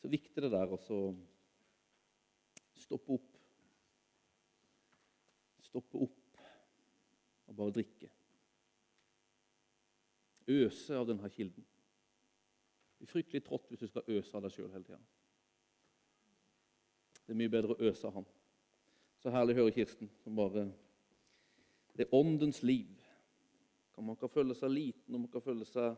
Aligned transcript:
så 0.00 0.08
viktig 0.08 0.42
det 0.42 0.50
der 0.52 0.72
å 0.72 0.78
stoppe 2.80 3.18
opp. 3.18 3.36
Stoppe 5.70 6.00
opp 6.06 6.40
og 7.50 7.56
bare 7.58 7.74
drikke. 7.74 8.08
Øse 10.50 10.96
av 10.96 11.06
denne 11.06 11.30
kilden. 11.30 11.66
Det 12.98 13.06
er 13.06 13.12
fryktelig 13.12 13.44
trått 13.46 13.68
hvis 13.70 13.84
du 13.84 13.88
skal 13.88 14.08
øse 14.16 14.36
av 14.36 14.44
deg 14.44 14.54
sjøl 14.54 14.72
hele 14.72 14.86
tida. 14.88 15.00
Det 17.24 17.34
er 17.34 17.38
mye 17.38 17.52
bedre 17.52 17.76
å 17.76 17.90
øse 17.90 18.08
av 18.08 18.16
Han. 18.18 18.26
Så 19.20 19.30
herlig 19.30 19.54
å 19.54 19.60
høre 19.60 19.74
Kirsten, 19.76 20.08
som 20.24 20.36
bare 20.36 20.70
Det 21.94 22.06
er 22.06 22.14
åndens 22.16 22.62
liv. 22.62 22.96
Man 24.00 24.16
kan 24.16 24.30
føle 24.32 24.54
seg 24.56 24.70
liten, 24.72 25.14
og 25.14 25.20
man 25.20 25.28
kan 25.28 25.42
føle 25.44 25.66
seg 25.68 25.96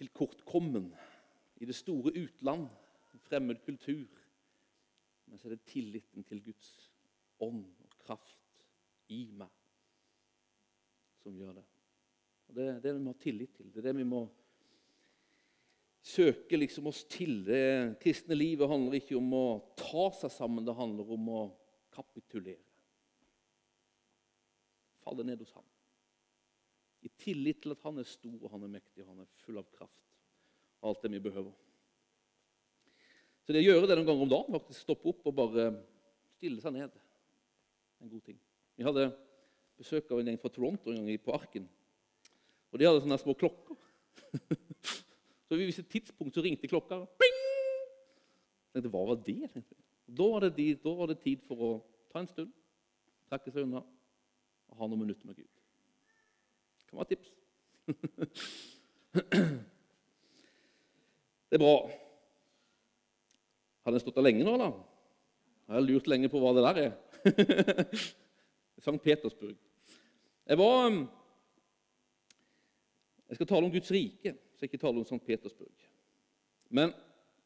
tilkortkommen 0.00 0.88
i 1.56 1.68
det 1.68 1.76
store 1.76 2.12
utland, 2.18 2.68
en 3.12 3.22
fremmed 3.28 3.60
kultur. 3.64 4.08
Men 5.26 5.38
så 5.38 5.48
er 5.48 5.56
det 5.56 5.66
tilliten 5.70 6.24
til 6.26 6.42
Guds 6.44 6.72
ånd 7.42 7.64
og 7.84 7.98
kraft 8.04 8.66
i 9.12 9.26
meg 9.36 9.52
som 11.24 11.36
gjør 11.38 11.56
det. 11.56 11.66
Og 12.48 12.56
Det 12.56 12.66
er 12.68 12.80
det 12.84 12.94
vi 12.94 13.02
må 13.02 13.14
ha 13.14 13.20
tillit 13.20 13.54
til. 13.56 13.70
Det 13.72 13.80
er 13.80 13.88
det 13.88 13.96
vi 13.96 14.08
må 14.08 14.26
søke 16.04 16.58
liksom 16.58 16.90
oss 16.90 17.04
til. 17.08 17.38
Det 17.46 17.96
kristne 18.02 18.36
livet 18.36 18.68
handler 18.68 18.98
ikke 19.00 19.16
om 19.16 19.32
å 19.36 19.46
ta 19.80 20.10
seg 20.20 20.32
sammen, 20.34 20.66
det 20.66 20.76
handler 20.76 21.14
om 21.16 21.30
å 21.32 21.42
kapitulere. 21.94 22.60
Falle 25.04 25.24
ned 25.24 25.40
hos 25.40 25.54
ham. 25.56 25.64
I 27.04 27.10
tillit 27.20 27.62
til 27.64 27.74
at 27.74 27.82
han 27.84 28.00
er 28.00 28.08
stor, 28.08 28.36
og 28.40 28.52
han 28.52 28.64
er 28.64 28.76
mektig, 28.76 29.02
og 29.04 29.12
han 29.12 29.24
er 29.24 29.32
full 29.44 29.60
av 29.60 29.68
kraft. 29.72 30.13
Alt 30.84 31.04
det 31.04 31.12
vi 31.14 31.22
behøver. 31.24 31.52
Så 33.44 33.52
det 33.52 33.60
å 33.60 33.66
gjøre 33.66 33.88
det 33.88 33.96
noen 33.98 34.08
ganger 34.08 34.24
om 34.24 34.32
dagen, 34.32 34.56
faktisk 34.56 34.84
stoppe 34.84 35.10
opp 35.12 35.26
og 35.28 35.36
bare 35.36 35.68
stille 36.36 36.62
seg 36.64 36.74
ned, 36.76 36.92
en 38.00 38.12
god 38.12 38.24
ting. 38.24 38.38
Vi 38.76 38.86
hadde 38.86 39.10
besøk 39.78 40.10
av 40.12 40.20
en 40.20 40.30
gjeng 40.30 40.40
fra 40.40 40.52
Toronto 40.52 40.92
en 40.92 41.04
gang 41.04 41.24
på 41.24 41.34
Arken. 41.36 41.66
Og 42.72 42.80
de 42.80 42.88
hadde 42.88 43.02
sånne 43.04 43.20
små 43.20 43.36
klokker. 43.38 43.76
Så 45.44 45.58
ved 45.58 45.68
et 45.68 45.90
tidspunkt 45.92 46.34
så 46.34 46.42
ringte 46.42 46.68
klokka. 46.68 47.02
Bing! 47.20 47.40
Jeg 48.72 48.80
tenkte, 48.80 48.90
Hva 48.90 49.02
var 49.10 49.20
det? 49.22 49.50
Da 50.08 50.28
var 50.32 50.46
det, 50.48 50.68
da 50.82 50.94
var 50.96 51.10
det, 51.12 51.18
tid 51.22 51.44
for 51.46 51.60
å 51.60 51.68
ta 52.10 52.22
en 52.22 52.30
stund, 52.30 52.50
trekke 53.28 53.52
seg 53.52 53.66
unna 53.66 53.84
og 53.84 54.80
ha 54.80 54.88
noen 54.88 55.04
minutter 55.04 55.28
med 55.28 55.36
Gud. 55.38 55.52
Det 56.80 56.88
kan 56.88 56.98
være 56.98 57.06
et 57.06 57.14
tips. 57.14 57.30
Det 61.50 61.58
er 61.58 61.62
bra. 61.64 61.76
Har 63.84 63.94
den 63.94 64.02
stått 64.02 64.16
der 64.16 64.26
lenge 64.26 64.46
nå, 64.46 64.54
da? 64.60 64.70
Jeg 65.64 65.76
har 65.76 65.84
lurt 65.84 66.08
lenge 66.10 66.30
på 66.32 66.40
hva 66.40 66.52
det 66.56 66.64
der 66.64 66.80
er. 66.84 67.84
St. 68.84 68.96
Petersburg. 69.04 69.56
Jeg 70.44 70.60
var 70.60 70.86
um, 70.86 71.04
Jeg 73.28 73.38
skal 73.38 73.48
tale 73.48 73.66
om 73.66 73.72
Guds 73.72 73.92
rike 73.94 74.34
så 74.54 74.58
skal 74.58 74.68
ikke 74.68 74.78
tale 74.78 75.00
om 75.00 75.04
St. 75.04 75.18
Petersburg. 75.26 75.86
Men 76.70 76.92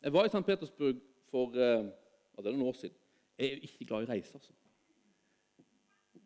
jeg 0.03 0.13
var 0.13 0.27
i 0.27 0.29
St. 0.29 0.45
Petersburg 0.45 0.99
for 1.31 1.55
ja, 1.57 2.43
det 2.43 2.47
er 2.47 2.57
noen 2.57 2.69
år 2.69 2.77
siden. 2.77 2.97
Jeg 3.39 3.47
er 3.47 3.55
jo 3.55 3.69
ikke 3.69 3.87
glad 3.89 4.03
i 4.03 4.11
reise. 4.11 4.35
altså. 4.35 4.53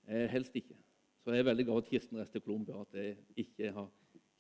Jeg 0.09 0.31
helst 0.31 0.57
ikke. 0.57 0.75
Så 1.23 1.31
jeg 1.31 1.39
er 1.39 1.47
veldig 1.47 1.65
glad 1.69 1.85
at 1.85 1.89
Kirsten 1.89 2.19
reiste 2.19 2.35
til 2.35 2.43
Colombia, 2.43 2.81
at 2.81 2.99
jeg 2.99 3.17
ikke 3.37 3.71
har 3.73 3.89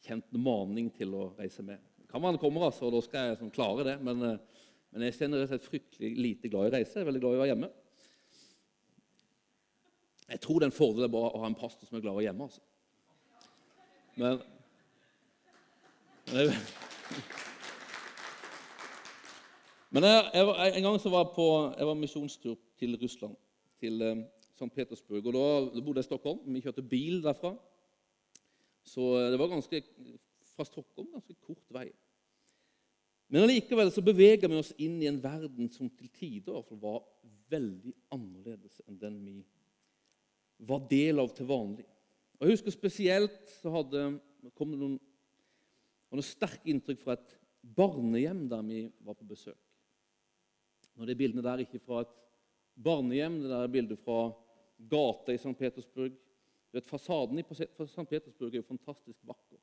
kjent 0.02 0.32
maning 0.34 0.90
til 0.96 1.14
å 1.14 1.28
reise 1.38 1.62
med. 1.62 1.78
Kan 2.12 2.20
man 2.20 2.38
komme, 2.38 2.60
altså, 2.64 2.86
og 2.86 2.92
da 2.92 3.00
skal 3.04 3.30
jeg 3.30 3.38
sånn, 3.40 3.54
klare 3.54 3.86
det. 3.88 3.96
Men, 4.04 4.20
uh, 4.20 4.66
men 4.92 5.06
jeg 5.06 5.16
er 5.24 5.46
rett 5.48 5.64
fryktelig 5.64 6.10
lite 6.18 6.50
glad 6.52 6.68
i 6.68 6.74
reise. 6.76 6.98
Jeg 6.98 7.06
er 7.06 7.08
veldig 7.08 7.22
glad 7.22 7.32
i 7.32 7.38
å 7.38 7.42
være 7.42 7.54
hjemme. 7.54 7.70
Jeg 10.32 10.40
tror 10.44 10.60
det 10.60 10.68
er 10.68 10.72
en 10.72 10.76
fordel 10.76 11.16
å 11.16 11.40
ha 11.40 11.48
en 11.48 11.56
pastor 11.56 11.88
som 11.88 11.96
er 11.96 12.04
glad 12.04 12.12
i 12.12 12.14
å 12.14 12.20
være 12.20 12.28
hjemme. 12.28 12.48
altså. 12.48 12.62
Men 14.20 14.42
men 19.92 20.06
jeg, 20.06 20.20
jeg, 20.36 20.76
en 20.76 20.86
gang 20.86 21.00
så 21.00 21.10
var 21.12 21.26
jeg 21.26 21.34
på 21.36 21.48
jeg 21.76 21.88
var 21.88 21.98
misjonstur 21.98 22.56
til 22.80 22.96
Russland, 23.00 23.36
til 23.82 24.04
eh, 24.06 24.22
St. 24.54 24.70
Petersburg. 24.74 25.26
og 25.26 25.34
Da 25.34 25.80
bodde 25.80 26.00
jeg 26.00 26.06
i 26.06 26.10
Stockholm. 26.10 26.40
Vi 26.46 26.62
kjørte 26.64 26.84
bil 26.86 27.20
derfra. 27.24 27.54
Så 28.84 29.12
eh, 29.18 29.30
det 29.32 29.40
var 29.40 29.52
ganske, 29.52 29.82
fra 30.56 30.66
Stockholm 30.68 31.10
ganske 31.14 31.36
kort 31.44 31.64
vei. 31.72 31.88
Men 33.32 33.46
allikevel 33.46 33.88
så 33.92 34.04
beveger 34.04 34.50
vi 34.50 34.58
oss 34.60 34.74
inn 34.76 34.98
i 35.00 35.08
en 35.08 35.20
verden 35.22 35.70
som 35.72 35.88
til 35.88 36.10
tider 36.12 36.64
var 36.82 37.00
veldig 37.52 37.94
annerledes 38.12 38.80
enn 38.86 38.98
den 39.00 39.16
vi 39.24 39.38
var 40.68 40.84
del 40.90 41.22
av 41.22 41.32
til 41.34 41.48
vanlig. 41.48 41.86
Og 42.38 42.46
Jeg 42.46 42.56
husker 42.56 42.74
spesielt 42.74 43.40
så 43.60 43.72
hadde, 43.72 44.04
kom 44.58 44.74
det 44.74 44.80
noen 44.80 44.98
og 46.12 46.18
noe 46.18 46.28
sterkt 46.28 46.66
inntrykk 46.68 47.00
fra 47.00 47.14
et 47.16 47.30
barnehjem 47.62 48.44
der 48.50 48.64
vi 48.66 48.82
var 49.00 49.16
på 49.16 49.24
besøk. 49.24 49.56
Når 50.92 51.08
det 51.08 51.16
bildene 51.16 51.44
der 51.46 51.62
ikke 51.64 51.80
fra 51.80 52.02
et 52.04 52.12
barnehjem, 52.76 53.38
det 53.40 53.48
der 53.48 53.64
er 53.64 53.72
bildet 53.72 54.00
fra 54.02 54.26
gata 54.92 55.32
i 55.32 55.40
St. 55.40 55.54
Petersburg. 55.56 56.12
Du 56.12 56.76
vet, 56.76 56.88
Fasaden 56.88 57.40
i 57.40 57.46
St. 57.48 58.04
Petersburg 58.10 58.52
er 58.52 58.60
jo 58.60 58.68
fantastisk 58.68 59.24
vakker. 59.24 59.56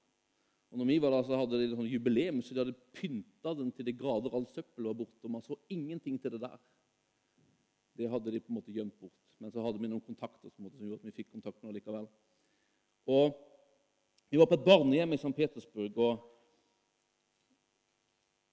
Og 0.70 0.78
når 0.78 0.86
vi 0.86 0.98
var 1.02 1.14
der, 1.16 1.24
så 1.26 1.38
hadde 1.40 1.60
de 1.60 1.70
sånn 1.72 1.90
jubileum, 1.90 2.44
så 2.46 2.54
de 2.54 2.62
hadde 2.62 2.78
pynta 2.94 3.56
den 3.58 3.72
til 3.74 3.88
de 3.88 3.94
grader. 3.98 4.34
All 4.38 4.46
søppel 4.52 4.86
var 4.86 4.98
borte, 5.00 5.24
og 5.26 5.34
man 5.34 5.46
så 5.46 5.58
ingenting 5.74 6.20
til 6.22 6.36
det 6.36 6.44
der. 6.44 6.60
Det 7.98 8.10
hadde 8.12 8.32
de 8.32 8.42
på 8.44 8.54
en 8.54 8.60
måte 8.60 8.74
gjemt 8.76 8.98
bort. 9.02 9.16
Men 9.42 9.52
så 9.52 9.64
hadde 9.64 9.82
vi 9.82 9.90
noen 9.90 10.04
kontakter 10.04 10.52
som, 10.54 10.68
gjorde 10.70 11.00
at 11.00 11.08
vi 11.08 11.16
fikk 11.16 11.32
kontakt 11.34 11.64
med 11.64 11.78
likevel. 11.78 12.10
Og 13.10 13.46
Vi 14.30 14.38
var 14.38 14.46
på 14.46 14.60
et 14.60 14.66
barnehjem 14.66 15.16
i 15.16 15.18
St. 15.18 15.32
Petersburg. 15.34 15.96
og 15.98 16.20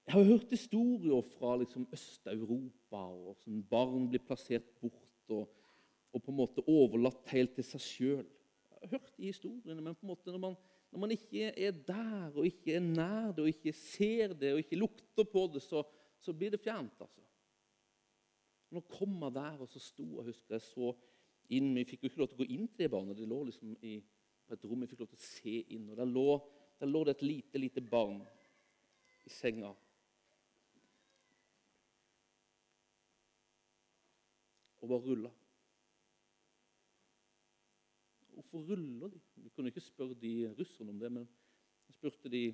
jeg 0.07 0.15
har 0.15 0.25
hørt 0.25 0.51
historier 0.51 1.23
fra 1.35 1.57
liksom, 1.59 1.89
Øst-Europa, 1.93 3.01
og 3.11 3.35
sånn 3.43 3.59
barn 3.67 4.05
blir 4.09 4.23
plassert 4.23 4.69
bort 4.79 5.35
og, 5.35 5.49
og, 6.15 6.21
på 6.23 6.31
en 6.31 6.39
måte 6.39 6.63
overlatt 6.63 7.27
helt 7.33 7.57
til 7.59 7.67
seg 7.67 7.83
sjøl. 7.83 8.29
Jeg 8.71 8.79
har 8.85 8.93
hørt 8.95 9.11
de 9.17 9.33
historiene, 9.33 9.83
men 9.83 9.99
på 9.99 10.07
en 10.07 10.13
måte 10.13 10.31
når 10.31 10.45
man, 10.45 10.55
når 10.97 11.01
man, 11.01 11.13
ikke 11.13 11.51
er 11.53 11.75
der, 11.85 12.31
og 12.33 12.47
ikke 12.49 12.79
er 12.79 12.81
nær 12.81 13.33
det, 13.37 13.43
og 13.45 13.49
ikke 13.51 13.73
ser 13.77 14.33
det, 14.33 14.55
og 14.55 14.63
ikke 14.63 14.79
lukter 14.81 15.27
på 15.29 15.43
det, 15.53 15.61
så, 15.61 15.83
så 16.25 16.33
blir 16.33 16.55
det 16.55 16.61
fjernt. 16.65 16.97
altså. 17.05 17.21
Nå 18.73 18.81
kom 18.89 19.19
jeg 19.27 19.35
der, 19.37 19.59
og 19.61 19.69
så 19.69 19.83
sto 19.85 20.07
jeg 20.17 20.31
husker 20.31 20.57
jeg 20.57 20.65
så 20.65 20.95
inn, 21.53 21.75
Vi 21.77 21.85
fikk 21.85 22.07
jo 22.07 22.09
ikke 22.09 22.23
lov 22.23 22.31
til 22.31 22.39
å 22.39 22.41
gå 22.41 22.49
inn 22.57 22.65
til 22.73 22.87
det 22.87 22.91
barnet. 22.97 23.21
Det 23.21 23.29
lå 23.29 23.43
liksom 23.45 23.77
i, 23.85 23.99
på 24.49 24.57
et 24.57 24.65
rom. 24.65 24.81
Vi 24.87 24.89
fikk 24.95 25.05
lov 25.05 25.13
til 25.13 25.21
å 25.21 25.27
se 25.27 25.57
inn. 25.77 25.85
og 25.93 26.01
Der 26.01 26.09
lå, 26.09 26.27
der 26.81 26.91
lå 26.91 27.05
det 27.05 27.19
et 27.19 27.27
lite, 27.29 27.61
lite 27.61 27.85
barn 27.85 28.23
i 29.27 29.37
senga 29.37 29.77
og 34.81 34.89
bare 34.89 35.03
rulla. 35.03 35.31
Hvorfor 38.33 38.69
ruller 38.73 39.09
de? 39.13 39.26
Kunne 39.57 39.73
ikke 39.73 39.81
spørre 39.81 40.15
de 40.21 40.55
russerne 40.59 40.93
om 40.93 40.99
det, 41.01 41.09
men 41.13 41.29
jeg 41.89 41.95
spurte 41.97 42.29
de 42.29 42.45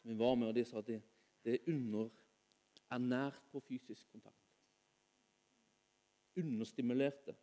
som 0.00 0.10
vi 0.10 0.16
var 0.18 0.34
med, 0.34 0.48
og 0.48 0.54
de 0.56 0.64
sa 0.64 0.80
at 0.80 0.86
det, 0.88 1.02
det 1.44 1.58
er 1.58 1.72
under 1.72 2.08
er 2.90 3.36
på 3.52 3.60
fysisk 3.60 4.08
kontakt. 4.10 4.36
Understimulerte 6.36 7.34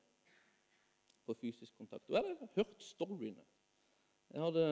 på 1.25 1.33
fysisk 1.33 1.77
kontakt. 1.77 2.09
Og 2.09 2.15
jeg 2.15 2.23
hadde 2.23 2.49
hørt 2.55 2.83
storyene. 2.83 3.45
Jeg 4.33 4.41
hadde 4.41 4.65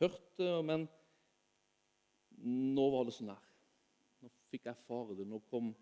hørt 0.00 0.38
det, 0.38 0.64
men 0.64 0.86
nå 2.76 2.86
var 2.94 3.04
det 3.08 3.16
så 3.18 3.26
nær. 3.26 3.44
Nå 4.22 4.30
fikk 4.52 4.68
jeg 4.68 4.76
erfare 4.76 5.18
det. 5.18 5.26
Nå 5.28 5.42
kom 5.50 5.74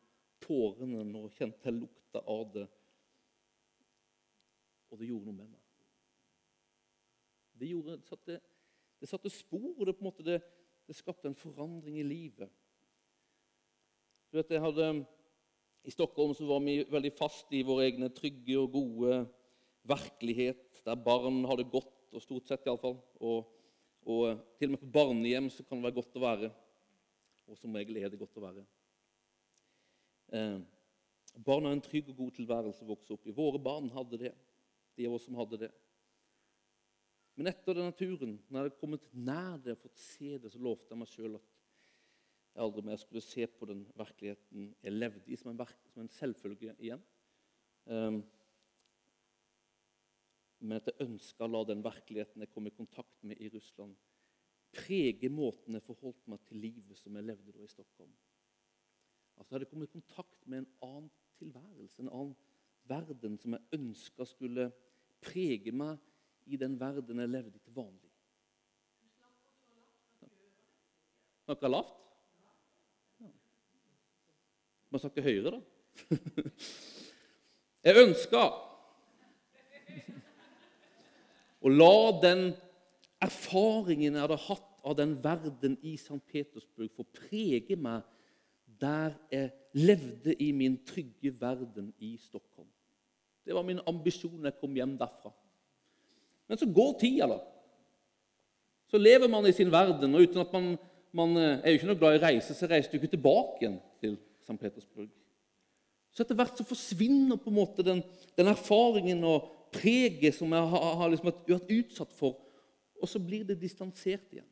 tårene 0.43 1.05
nå 1.05 1.27
kjente 1.37 1.69
jeg 1.69 1.79
lukta 1.81 2.23
av 2.25 2.51
det. 2.55 2.67
Og 4.91 5.01
det 5.01 5.11
gjorde 5.11 5.31
noe 5.31 5.41
med 5.43 5.53
meg. 5.53 5.66
Det, 7.57 7.71
gjorde, 7.71 7.97
det, 7.97 8.09
satte, 8.09 8.39
det 9.01 9.09
satte, 9.09 9.33
spor, 9.33 9.73
og 9.73 9.87
det, 9.89 9.97
på 9.97 10.11
en 10.11 10.27
det, 10.27 10.41
skapte 10.97 11.31
en 11.31 11.39
forandring 11.39 11.99
i 12.01 12.07
livet. 12.07 12.53
Du 14.31 14.39
vet, 14.39 14.53
jeg 14.53 14.63
hadde, 14.63 14.91
I 15.87 15.95
Stockholm 15.95 16.35
så 16.35 16.47
var 16.49 16.61
vi 16.67 16.81
veldig 16.91 17.13
fast 17.17 17.53
i 17.55 17.65
våre 17.67 17.87
egne 17.89 18.11
trygge 18.15 18.59
og 18.61 18.73
gode 18.75 19.21
virkelighet, 19.87 20.83
der 20.85 20.99
barn 20.99 21.45
har 21.47 21.59
det 21.61 21.71
godt, 21.71 21.93
og 22.13 22.23
stort 22.23 22.49
sett 22.49 22.67
iallfall. 22.67 22.99
Og, 23.21 23.51
og 24.07 24.41
til 24.59 24.71
og 24.71 24.77
med 24.77 24.83
på 24.83 24.95
barnehjem 24.95 25.51
så 25.53 25.65
kan 25.67 25.79
det 25.79 25.89
være 25.89 25.99
godt 25.99 26.19
å 26.19 26.25
være. 26.25 26.51
Og 27.47 27.59
som 27.59 27.75
regel 27.79 27.99
er 28.01 28.11
det 28.11 28.21
godt 28.21 28.39
å 28.39 28.45
være. 28.45 28.65
Eh, 30.35 30.59
barn 31.47 31.69
har 31.69 31.77
en 31.77 31.85
trygg 31.85 32.11
og 32.11 32.23
god 32.25 32.37
tilværelse 32.39 32.83
å 32.85 32.91
vokse 32.91 33.15
opp 33.15 33.27
i. 33.27 33.35
Våre 33.35 33.61
barn 33.63 33.91
hadde 33.95 34.21
det. 34.27 34.33
De 34.97 35.07
av 35.07 35.17
oss 35.19 35.27
som 35.29 35.37
hadde 35.39 35.61
det. 35.67 35.73
Men 37.37 37.51
etter 37.51 37.77
den 37.77 37.91
naturen, 37.91 38.39
når 38.49 38.59
jeg 38.59 38.65
hadde 38.65 38.81
kommet 38.81 39.11
nær 39.13 39.59
det 39.61 39.75
og 39.77 39.83
fått 39.83 40.01
se 40.01 40.39
det, 40.41 40.51
så 40.53 40.61
lovte 40.63 40.93
jeg 40.93 41.01
meg 41.03 41.11
sjøl 41.11 41.37
at 41.37 41.53
jeg 42.57 42.65
aldri 42.65 42.85
mer 42.89 43.01
skulle 43.03 43.21
se 43.21 43.45
på 43.53 43.69
den 43.69 43.83
virkeligheten 43.99 44.71
jeg 44.81 44.95
levde 44.95 45.29
i, 45.29 45.37
som 45.37 45.53
en, 45.53 45.61
som 45.93 46.01
en 46.01 46.15
selvfølge 46.15 46.73
igjen. 46.81 47.03
Um, 47.85 48.23
men 50.65 50.79
at 50.79 50.89
jeg 50.89 51.05
ønska 51.05 51.45
å 51.45 51.51
la 51.53 51.61
den 51.69 51.85
virkeligheten 51.85 52.43
jeg 52.43 52.53
kom 52.55 52.71
i 52.71 52.75
kontakt 52.75 53.21
med 53.29 53.43
i 53.45 53.51
Russland, 53.53 53.93
prege 54.77 55.29
måten 55.33 55.77
jeg 55.77 55.85
forholdt 55.85 56.25
meg 56.33 56.41
til 56.49 56.65
livet 56.65 56.99
som 56.99 57.15
jeg 57.17 57.29
levde 57.29 57.53
da 57.53 57.63
i 57.65 57.71
Stockholm. 57.71 58.17
Altså 59.37 59.51
Jeg 59.53 59.59
hadde 59.59 59.71
kommet 59.71 59.91
i 59.91 59.99
kontakt 59.99 60.49
med 60.49 60.63
en 60.63 60.71
annen 60.89 61.13
tilværelse, 61.37 62.01
en 62.01 62.09
annen 62.09 62.37
verden 62.89 63.37
som 63.41 63.57
jeg 63.57 63.77
ønska 63.77 64.25
skulle 64.25 64.71
prege 65.21 65.73
meg 65.77 66.01
i 66.47 66.59
den 66.61 66.77
verden 66.81 67.23
jeg 67.23 67.33
levde 67.33 67.57
i 67.57 67.63
til 67.63 67.75
vanlig. 67.77 68.13
Snakka 71.47 71.71
lavt? 71.71 71.95
Ja. 73.23 73.31
Må 74.91 75.01
snakke 75.03 75.23
høyere, 75.23 75.59
da. 75.59 75.61
Jeg 77.87 78.03
ønska 78.03 78.41
å 81.67 81.71
la 81.71 81.95
den 82.23 82.49
erfaringen 83.23 84.15
jeg 84.15 84.23
hadde 84.23 84.39
hatt 84.45 84.67
av 84.87 84.97
den 84.99 85.15
verden 85.23 85.77
i 85.83 85.95
St. 85.99 86.19
Petersburg, 86.31 86.93
få 86.95 87.07
prege 87.17 87.79
meg 87.79 88.05
der 88.79 89.15
jeg 89.33 89.53
levde 89.75 90.35
i 90.43 90.51
min 90.55 90.77
trygge 90.87 91.33
verden 91.41 91.93
i 92.03 92.17
Stockholm. 92.21 92.69
Det 93.47 93.55
var 93.55 93.67
min 93.67 93.81
ambisjon 93.87 94.43
da 94.43 94.51
jeg 94.51 94.61
kom 94.61 94.75
hjem 94.77 94.97
derfra. 95.01 95.33
Men 96.47 96.61
så 96.61 96.69
går 96.71 96.97
tida, 97.01 97.29
da. 97.31 97.41
Så 98.91 99.01
lever 99.03 99.29
man 99.31 99.47
i 99.49 99.55
sin 99.55 99.73
verden, 99.73 100.15
og 100.15 100.23
uten 100.23 100.43
at 100.45 100.53
man, 100.55 100.73
man 101.17 101.37
eh, 101.41 101.59
er 101.59 101.75
jo 101.75 101.81
ikke 101.81 101.91
noe 101.91 102.01
glad 102.01 102.19
i 102.19 102.23
reise, 102.23 102.55
så 102.55 102.69
reiser 102.71 102.93
du 102.93 103.01
ikke 103.01 103.17
tilbake 103.17 103.65
igjen 103.65 103.79
til 104.03 104.15
St. 104.47 104.59
Petersburg. 104.61 105.11
Så 106.15 106.25
etter 106.25 106.39
hvert 106.39 106.57
så 106.57 106.65
forsvinner 106.65 107.37
på 107.37 107.51
en 107.51 107.59
måte 107.59 107.85
den, 107.85 108.01
den 108.39 108.49
erfaringen 108.49 109.25
og 109.27 109.51
preget 109.75 110.39
som 110.39 110.53
jeg 110.55 110.69
har, 110.73 110.93
har 111.03 111.11
liksom 111.13 111.29
vært 111.29 111.73
utsatt 111.77 112.15
for, 112.17 112.39
og 112.97 113.11
så 113.11 113.21
blir 113.21 113.45
det 113.45 113.59
distansert 113.61 114.25
igjen. 114.33 114.47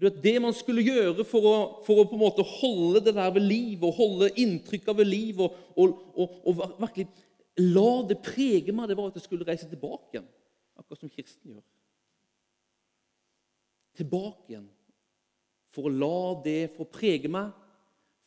Vet, 0.00 0.22
Det 0.22 0.38
man 0.40 0.54
skulle 0.56 0.82
gjøre 0.82 1.26
for 1.28 1.44
å, 1.44 1.56
for 1.84 2.00
å, 2.00 2.06
på 2.08 2.16
en 2.16 2.22
måte 2.22 2.44
holde 2.56 3.02
det 3.04 3.12
der 3.18 3.32
ved 3.34 3.44
liv 3.44 3.82
og 3.84 3.98
holde 3.98 4.30
inntrykket 4.40 4.96
ved 4.96 5.10
liv 5.10 5.42
og, 5.44 5.58
og, 5.76 5.98
og, 6.16 6.38
og, 6.48 6.62
virkelig 6.80 7.10
la 7.58 7.90
det 8.08 8.20
prege 8.22 8.72
meg, 8.72 8.88
det 8.88 8.96
var 8.98 9.10
at 9.10 9.18
jeg 9.18 9.26
skulle 9.26 9.46
reise 9.48 9.68
tilbake 9.68 10.14
igjen. 10.14 10.28
Akkurat 10.78 11.02
som 11.02 11.12
Kirsten 11.12 11.54
gjør. 11.54 11.64
Tilbake 13.98 14.52
igjen. 14.52 14.68
For 15.74 15.86
å 15.86 15.94
la 15.94 16.42
det 16.44 16.72
få 16.76 16.86
prege 16.90 17.30
meg, 17.30 17.50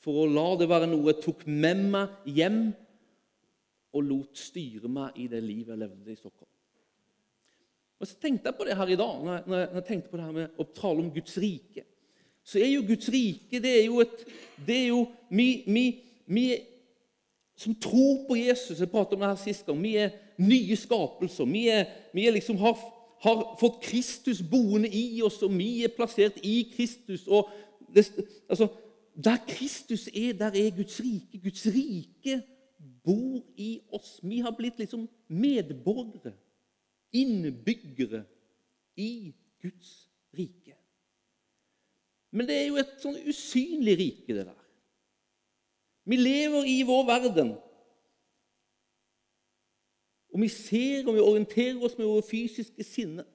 for 0.03 0.23
å 0.23 0.29
la 0.29 0.47
det 0.59 0.67
være 0.71 0.89
noe 0.91 1.11
jeg 1.11 1.21
tok 1.23 1.45
med 1.47 1.85
meg 1.93 2.27
hjem 2.27 2.65
og 3.93 4.03
lot 4.07 4.39
styre 4.39 4.89
meg 4.91 5.19
i 5.21 5.29
det 5.31 5.39
livet 5.43 5.73
jeg 5.73 5.81
levde 5.83 6.11
i 6.11 6.19
Stockholm. 6.19 6.49
Og 8.03 8.09
så 8.09 8.17
tenkte 8.19 8.49
jeg 8.49 8.57
på 8.57 8.65
det 8.67 8.75
her 8.75 8.89
i 8.91 8.99
dag, 8.99 9.19
når 9.23 9.35
jeg, 9.37 9.43
når 9.47 9.61
jeg 9.63 9.85
tenkte 9.87 10.11
på 10.11 10.19
det 10.19 10.25
her 10.27 10.35
med 10.35 10.57
å 10.59 10.65
tale 10.75 11.03
om 11.03 11.11
Guds 11.13 11.37
rike. 11.39 11.85
Så 12.43 12.59
er 12.59 12.73
jo 12.73 12.83
Guds 12.87 13.07
rike 13.13 13.61
det 13.63 13.71
er 13.77 13.85
jo 13.85 14.01
et 14.03 14.25
det 14.67 14.75
er 14.75 14.89
jo, 14.89 15.05
vi, 15.31 15.47
vi, 15.71 15.85
vi 16.27 16.45
som 17.55 17.75
tror 17.75 18.25
på 18.27 18.35
Jesus 18.35 18.79
Jeg 18.79 18.89
pratet 18.89 19.13
om 19.13 19.19
det 19.23 19.29
her 19.29 19.41
sist 19.41 19.65
gang. 19.65 19.81
Vi 19.83 19.95
er 20.01 20.13
nye 20.41 20.75
skapelser. 20.75 21.45
Vi, 21.45 21.67
er, 21.69 21.85
vi 22.13 22.27
er 22.27 22.35
liksom 22.35 22.57
har, 22.57 22.77
har, 23.21 23.43
fått 23.59 23.81
Kristus 23.83 24.41
boende 24.41 24.89
i 24.89 25.21
oss, 25.23 25.41
og 25.45 25.53
vi 25.57 25.83
er 25.85 25.93
plassert 25.93 26.39
i 26.43 26.63
Kristus. 26.75 27.27
og 27.27 27.49
det, 27.93 28.09
altså, 28.49 28.67
Der 29.13 29.37
Kristus 29.47 30.07
er, 30.07 30.33
der 30.33 30.55
er 30.57 30.75
Guds 30.75 30.99
rike. 30.99 31.39
Guds 31.43 31.65
rike 31.67 32.41
bor 33.03 33.43
i 33.57 33.79
oss. 33.91 34.19
Vi 34.23 34.39
har 34.39 34.55
blitt 34.57 34.79
liksom 34.79 35.07
medborgere 35.27 36.33
innbyggere 37.13 38.23
i 38.97 39.33
Guds 39.61 40.09
rike. 40.37 40.75
Men 42.31 42.47
det 42.49 42.55
er 42.57 42.67
jo 42.71 42.79
et 42.81 42.95
sånn 43.01 43.19
usynlig 43.29 43.93
rike, 43.99 44.33
det 44.33 44.47
der. 44.47 44.62
Vi 46.03 46.15
lever 46.19 46.65
i 46.67 46.81
vår 46.87 47.05
verden. 47.07 47.53
Og 50.33 50.41
vi 50.41 50.49
ser 50.49 51.07
og 51.07 51.15
vi 51.15 51.21
orienterer 51.23 51.83
oss 51.85 51.97
med 51.97 52.09
våre 52.09 52.25
fysiske 52.25 52.83
sinne. 52.83 53.25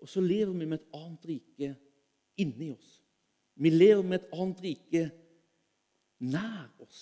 Og 0.00 0.08
så 0.08 0.20
lever 0.20 0.52
vi 0.52 0.64
med 0.64 0.78
et 0.78 0.94
annet 0.94 1.28
rike 1.28 1.72
inni 2.40 2.70
oss. 2.72 3.02
Vi 3.54 3.70
lever 3.70 4.02
med 4.02 4.20
et 4.20 4.32
annet 4.32 4.62
rike 4.64 5.04
nær 6.18 6.70
oss. 6.84 7.00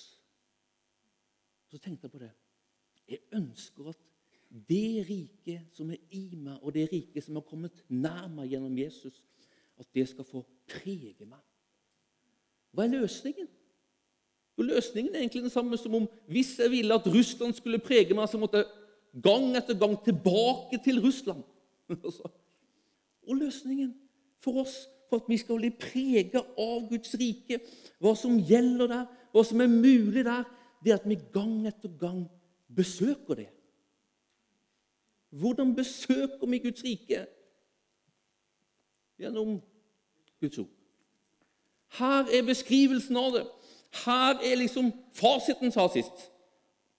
Så 1.71 1.79
tenkte 1.79 2.07
jeg 2.07 2.13
på 2.13 2.23
det. 2.23 2.33
Jeg 3.09 3.19
ønsker 3.33 3.91
at 3.91 4.01
det 4.69 5.07
riket 5.09 5.75
som 5.75 5.91
er 5.91 5.99
i 6.15 6.37
meg, 6.37 6.59
og 6.63 6.75
det 6.75 6.87
riket 6.93 7.25
som 7.25 7.39
har 7.39 7.47
kommet 7.47 7.85
nær 7.91 8.29
meg 8.31 8.53
gjennom 8.53 8.77
Jesus, 8.79 9.19
at 9.79 9.89
det 9.95 10.07
skal 10.09 10.27
få 10.27 10.45
prege 10.71 11.27
meg. 11.27 11.43
Hva 12.75 12.85
er 12.85 12.97
løsningen? 12.97 13.49
Jo, 14.59 14.67
løsningen 14.67 15.15
er 15.15 15.23
egentlig 15.23 15.45
den 15.47 15.53
samme 15.53 15.79
som 15.79 15.95
om 15.99 16.09
hvis 16.31 16.55
jeg 16.59 16.71
ville 16.71 16.95
at 16.95 17.07
Russland 17.11 17.55
skulle 17.55 17.83
prege 17.83 18.15
meg, 18.15 18.29
så 18.31 18.39
måtte 18.39 18.63
jeg 18.63 19.23
gang 19.23 19.53
etter 19.59 19.79
gang 19.79 19.95
tilbake 20.05 20.81
til 20.85 21.01
Russland. 21.03 21.43
og 23.29 23.37
løsningen 23.39 23.95
for 24.43 24.63
oss, 24.63 24.85
for 25.09 25.23
at 25.23 25.31
vi 25.31 25.39
skal 25.39 25.59
bli 25.61 25.71
preget 25.71 26.39
av 26.39 26.87
Guds 26.91 27.15
rike, 27.21 27.61
hva 28.03 28.15
som 28.19 28.39
gjelder 28.39 28.91
der, 28.91 29.11
hva 29.35 29.45
som 29.47 29.63
er 29.63 29.71
mulig 29.71 30.25
der, 30.27 30.47
det 30.85 30.93
er 30.93 31.01
at 31.01 31.09
vi 31.09 31.19
gang 31.33 31.63
etter 31.69 31.93
gang 31.99 32.25
besøker 32.75 33.39
det. 33.39 33.51
Hvordan 35.35 35.73
besøker 35.75 36.47
vi 36.47 36.61
Guds 36.63 36.85
rike? 36.85 37.25
Gjennom 39.19 39.57
Guds 40.41 40.59
ord. 40.59 40.84
Her 41.99 42.31
er 42.31 42.47
beskrivelsen 42.47 43.17
av 43.17 43.35
det. 43.37 43.45
Her 44.05 44.41
er 44.43 44.57
liksom 44.59 44.91
fasiten, 45.15 45.73
sa 45.73 45.87
sist, 45.93 46.31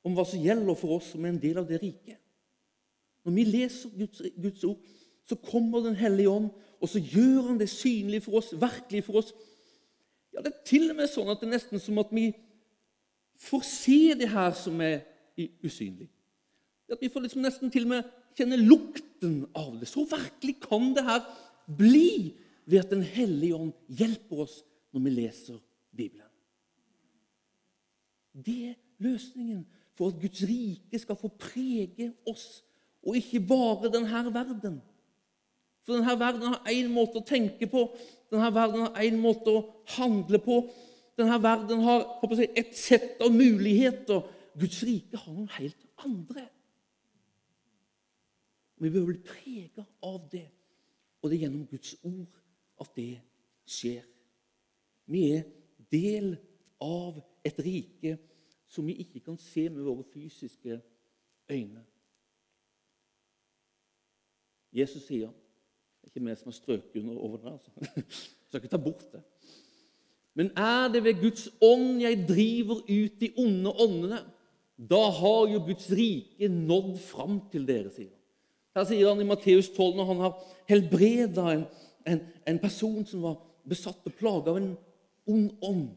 om 0.06 0.16
hva 0.16 0.24
som 0.28 0.42
gjelder 0.42 0.78
for 0.80 1.00
oss 1.00 1.12
som 1.12 1.26
er 1.26 1.34
en 1.34 1.42
del 1.42 1.60
av 1.60 1.68
det 1.68 1.82
riket. 1.82 2.20
Når 3.26 3.36
vi 3.36 3.44
leser 3.50 3.92
Guds, 3.98 4.22
Guds 4.38 4.64
ord, 4.64 4.80
så 5.26 5.36
kommer 5.36 5.82
Den 5.82 5.96
hellige 5.96 6.30
ånd, 6.30 6.50
og 6.82 6.90
så 6.90 7.00
gjør 7.00 7.48
han 7.48 7.60
det 7.60 7.70
synlig 7.70 8.22
for 8.24 8.38
oss, 8.38 8.54
virkelig 8.54 9.04
for 9.04 9.20
oss. 9.22 9.34
Ja, 10.34 10.42
Det 10.42 10.54
er 10.54 10.66
til 10.66 10.90
og 10.92 11.00
med 11.00 11.10
sånn 11.10 11.32
at 11.32 11.42
det 11.42 11.48
er 11.48 11.56
nesten 11.56 11.82
som 11.82 11.98
at 12.00 12.12
vi 12.14 12.30
får 13.42 13.64
se 13.68 14.14
det 14.20 14.30
her 14.30 14.54
som 14.54 14.80
er 14.82 15.02
usynlig. 15.64 16.08
At 16.92 17.02
vi 17.02 17.10
får 17.10 17.26
liksom 17.26 17.42
nesten 17.42 17.72
til 17.74 17.88
og 17.88 17.96
med 17.96 18.12
kjenne 18.38 18.60
lukten 18.62 19.46
av 19.58 19.74
det. 19.80 19.90
Så 19.90 20.06
virkelig 20.06 20.60
kan 20.62 20.94
det 20.94 21.04
her 21.08 21.24
bli 21.66 22.36
ved 22.66 22.84
at 22.84 22.92
Den 22.94 23.02
hellige 23.02 23.56
ånd 23.56 23.74
hjelper 23.90 24.46
oss 24.46 24.62
når 24.96 25.04
vi 25.04 25.12
leser 25.12 25.60
Bibelen. 25.96 26.32
Det 28.46 28.70
er 28.70 28.74
løsningen 29.04 29.66
for 29.96 30.08
at 30.08 30.20
Guds 30.22 30.44
rike 30.48 31.00
skal 31.00 31.18
få 31.20 31.28
prege 31.40 32.14
oss, 32.28 32.64
og 33.04 33.18
ikke 33.20 33.42
bare 33.48 33.92
denne 33.92 34.34
verden. 34.34 34.80
For 35.84 36.00
denne 36.00 36.16
verden 36.20 36.48
har 36.48 36.72
én 36.72 36.88
måte 36.92 37.20
å 37.20 37.28
tenke 37.28 37.68
på, 37.68 37.90
denne 38.32 38.50
verden 38.56 38.88
har 38.88 39.04
én 39.04 39.20
måte 39.20 39.52
å 39.52 39.66
handle 39.98 40.40
på. 40.42 40.64
Denne 41.20 41.38
verden 41.44 41.84
har 41.86 42.08
si, 42.32 42.48
et 42.56 42.74
sett 42.76 43.22
av 43.24 43.36
muligheter 43.36 44.24
Guds 44.56 44.82
rike 44.88 45.20
har 45.20 45.36
noen 45.36 45.52
helt 45.60 45.86
andre. 46.08 46.48
Vi 48.80 48.92
bør 48.92 49.12
bli 49.12 49.22
prega 49.24 49.86
av 50.04 50.20
det, 50.32 50.48
og 51.22 51.30
det 51.30 51.38
er 51.38 51.46
gjennom 51.46 51.68
Guds 51.68 51.96
ord 52.04 52.44
at 52.84 52.92
det 52.96 53.14
skjer. 53.68 54.04
Vi 55.06 55.24
er 55.36 55.44
del 55.92 56.36
av 56.82 57.20
et 57.46 57.60
rike 57.62 58.18
som 58.68 58.88
vi 58.88 58.98
ikke 59.04 59.22
kan 59.28 59.38
se 59.40 59.68
med 59.70 59.86
våre 59.86 60.04
fysiske 60.14 60.80
øyne. 61.52 61.84
Jesus 64.76 65.06
sier 65.08 65.32
Det 66.02 66.12
er 66.12 66.20
ikke 66.20 66.26
vi 66.28 66.36
som 66.38 66.52
har 66.52 66.58
strøket 66.60 67.02
under 67.02 67.18
over 67.18 67.38
det. 67.38 67.52
altså. 67.52 67.72
Skal 68.48 68.60
ikke 68.60 68.72
ta 68.72 68.78
bort 68.78 69.06
det. 69.12 69.22
Men 70.36 70.52
er 70.58 70.92
det 70.94 71.04
ved 71.04 71.22
Guds 71.22 71.48
ånd 71.62 72.02
jeg 72.02 72.26
driver 72.28 72.82
ut 72.84 73.20
de 73.20 73.32
onde 73.38 73.72
åndene, 73.72 74.20
da 74.78 75.10
har 75.10 75.48
jo 75.48 75.64
Guds 75.66 75.88
rike 75.92 76.50
nådd 76.52 76.98
fram 77.00 77.40
til 77.52 77.64
dere, 77.68 77.90
sier 77.96 78.12
han. 78.12 78.22
Her 78.76 78.88
sier 78.90 79.08
han 79.08 79.22
i 79.24 79.28
Matteus 79.28 79.70
12, 79.72 79.96
når 79.96 80.10
han 80.10 80.24
har 80.26 80.40
helbreda 80.68 81.46
en, 81.54 81.64
en, 82.06 82.24
en, 82.44 82.60
person 82.60 83.06
som 83.08 83.24
var 83.24 83.38
besatt 83.64 84.04
og 84.04 84.18
plaga 84.20 84.52
av 84.52 84.60
en 84.60 84.74
ond 85.28 85.52
ånd. 85.66 85.88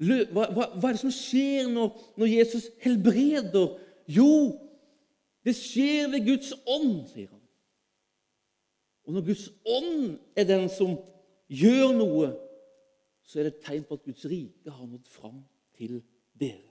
Hva, 0.00 0.46
hva, 0.48 0.66
hva, 0.78 0.88
er 0.88 0.96
det 0.96 1.02
som 1.02 1.12
skjer 1.12 1.68
når, 1.68 1.90
når 2.16 2.30
Jesus 2.32 2.70
helbreder? 2.80 3.74
Jo, 4.08 4.30
det 5.44 5.54
skjer 5.58 6.08
ved 6.14 6.24
Guds 6.28 6.54
ånd, 6.64 6.94
sier 7.10 7.28
han. 7.28 7.42
Og 9.04 9.16
når 9.16 9.26
Guds 9.28 9.46
ånd 9.68 10.16
er 10.38 10.48
den 10.48 10.68
som 10.72 10.96
gjør 11.50 11.92
noe, 11.98 12.32
så 13.26 13.40
er 13.40 13.48
det 13.48 13.54
et 13.56 13.64
tegn 13.66 13.86
på 13.86 13.98
at 13.98 14.06
Guds 14.08 14.26
rike 14.30 14.72
har 14.72 14.88
nådd 14.88 15.06
fram 15.10 15.40
til 15.78 16.00
dere. 16.40 16.70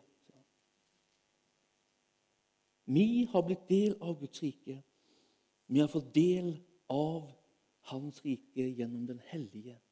Vi 2.89 3.27
har 3.29 3.43
blitt 3.45 3.67
del 3.69 3.93
av 4.01 4.15
Guds 4.17 4.41
rike. 4.41 4.79
Vi 5.69 5.79
har 5.79 5.91
fått 5.91 6.09
del 6.15 6.55
av 6.89 7.27
Hans 7.91 8.23
rike 8.25 8.65
gjennom 8.65 9.05
Den 9.05 9.21
hellige 9.29 9.75
ånd. 9.75 9.88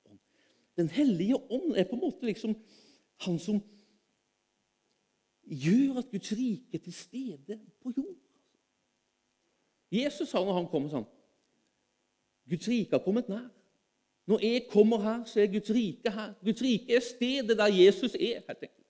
Den 0.78 0.90
hellige 0.94 1.36
ånd 1.36 1.74
er 1.76 1.88
på 1.88 1.98
en 1.98 2.04
måte 2.04 2.26
liksom 2.28 2.54
han 3.26 3.40
som 3.42 3.60
gjør 5.48 6.02
at 6.04 6.10
Guds 6.12 6.32
rike 6.38 6.78
er 6.78 6.84
til 6.84 6.94
stede 6.94 7.60
på 7.82 7.94
jord. 7.98 8.18
Jesus 9.92 10.30
sa 10.30 10.44
når 10.44 10.60
han 10.60 10.72
kom 10.72 10.90
sånn 10.92 11.08
Guds 12.48 12.68
rike 12.72 12.96
har 12.96 13.04
kommet 13.04 13.28
nær. 13.32 13.48
Når 14.28 14.44
jeg 14.44 14.68
kommer 14.72 15.02
her, 15.04 15.24
så 15.28 15.42
er 15.42 15.50
Guds 15.52 15.72
rike 15.72 16.12
her. 16.12 16.34
Guds 16.44 16.62
rike 16.64 16.96
er 16.96 17.04
stedet 17.04 17.58
der 17.60 17.72
Jesus 17.72 18.16
er. 18.16 18.44
helt 18.48 18.64
enkelt. 18.64 18.86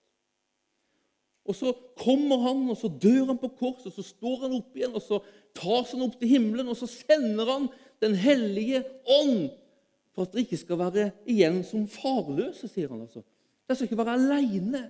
Og 1.47 1.55
Så 1.55 1.73
kommer 1.95 2.37
han, 2.37 2.69
og 2.69 2.77
så 2.77 2.87
dør 3.01 3.25
han 3.25 3.37
på 3.37 3.47
kors, 3.47 3.85
og 3.85 3.91
så 3.91 4.03
står 4.03 4.41
han 4.41 4.55
opp 4.57 4.75
igjen, 4.75 4.93
og 4.93 5.01
så 5.01 5.21
tas 5.55 5.91
han 5.91 6.01
opp 6.01 6.19
til 6.19 6.27
himmelen, 6.27 6.67
og 6.67 6.77
så 6.77 6.87
sender 6.87 7.45
han 7.45 7.69
Den 8.01 8.15
hellige 8.15 8.83
ånd 9.05 9.49
for 10.17 10.25
at 10.25 10.33
dere 10.33 10.47
ikke 10.47 10.57
skal 10.57 10.79
være 10.81 11.03
igjen 11.29 11.59
som 11.65 11.85
farløse, 11.93 12.65
sier 12.71 12.89
han. 12.89 13.03
altså. 13.05 13.21
Dere 13.67 13.77
skal 13.77 13.85
ikke 13.85 13.99
være 13.99 14.15
aleine. 14.17 14.81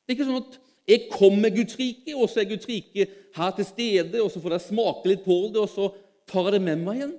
Det 0.00 0.14
er 0.14 0.16
ikke 0.16 0.28
sånn 0.30 0.40
at 0.40 0.58
jeg 0.88 1.04
kommer 1.12 1.44
med 1.44 1.58
Guds 1.58 1.76
rike, 1.76 2.14
og 2.16 2.30
så 2.32 2.40
er 2.40 2.48
Guds 2.48 2.68
rike 2.70 3.06
her 3.36 3.54
til 3.58 3.68
stede, 3.68 4.22
og 4.24 4.32
så 4.32 4.40
får 4.40 4.54
dere 4.54 4.64
smake 4.64 5.12
litt 5.12 5.24
på 5.26 5.38
det, 5.52 5.60
og 5.60 5.68
så 5.68 5.90
tar 6.28 6.48
jeg 6.48 6.56
det 6.56 6.64
med 6.64 6.84
meg 6.86 7.02
igjen. 7.02 7.14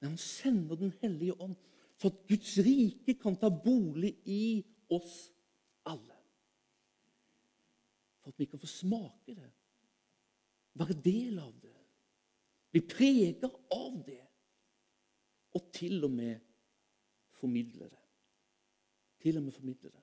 Men 0.00 0.12
han 0.12 0.20
sender 0.20 0.76
Den 0.76 0.92
hellige 1.00 1.40
ånd, 1.40 1.56
for 1.96 2.12
at 2.12 2.22
Guds 2.28 2.54
rike 2.64 3.16
kan 3.20 3.40
ta 3.40 3.48
bolig 3.48 4.14
i 4.28 4.60
oss 4.92 5.30
alle 5.88 6.20
for 8.20 8.30
at 8.30 8.38
vi 8.38 8.44
kan 8.44 8.60
få 8.60 8.66
smake 8.66 9.34
det, 9.34 9.50
være 10.78 10.96
del 11.04 11.38
av 11.40 11.52
det, 11.62 11.76
bli 12.70 12.82
prega 12.86 13.50
av 13.74 13.96
det, 14.06 14.22
og 15.56 15.72
til 15.74 16.04
og 16.06 16.12
med 16.14 16.38
formidle 17.40 17.88
det. 17.88 17.98
Til 19.22 19.36
og 19.36 19.42
med 19.42 19.52
formidle 19.52 19.90
det. 19.90 20.02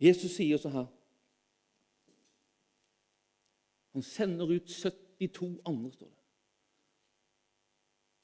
Jesus 0.00 0.36
sier 0.36 0.60
så 0.60 0.68
her 0.68 0.86
Han 3.96 4.02
sender 4.02 4.50
ut 4.52 4.68
72 4.68 5.60
andre, 5.64 5.92
står 5.92 6.06
det. 6.06 6.24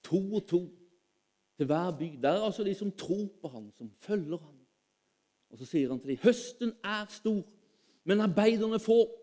To 0.04 0.34
og 0.34 0.48
to 0.48 0.60
til 1.56 1.66
hver 1.66 1.98
by. 1.98 2.04
Det 2.04 2.24
er 2.24 2.44
altså 2.44 2.64
de 2.64 2.74
som 2.74 2.90
tror 2.92 3.28
på 3.40 3.48
ham, 3.48 3.70
som 3.72 3.92
følger 4.00 4.38
ham. 4.38 4.58
Og 5.50 5.58
Så 5.58 5.64
sier 5.64 5.88
han 5.88 6.00
til 6.00 6.08
dem, 6.08 6.16
'Høsten 6.16 6.72
er 6.84 7.06
stor, 7.08 7.42
men 8.04 8.20
arbeiderne 8.20 8.80
få.' 8.80 9.18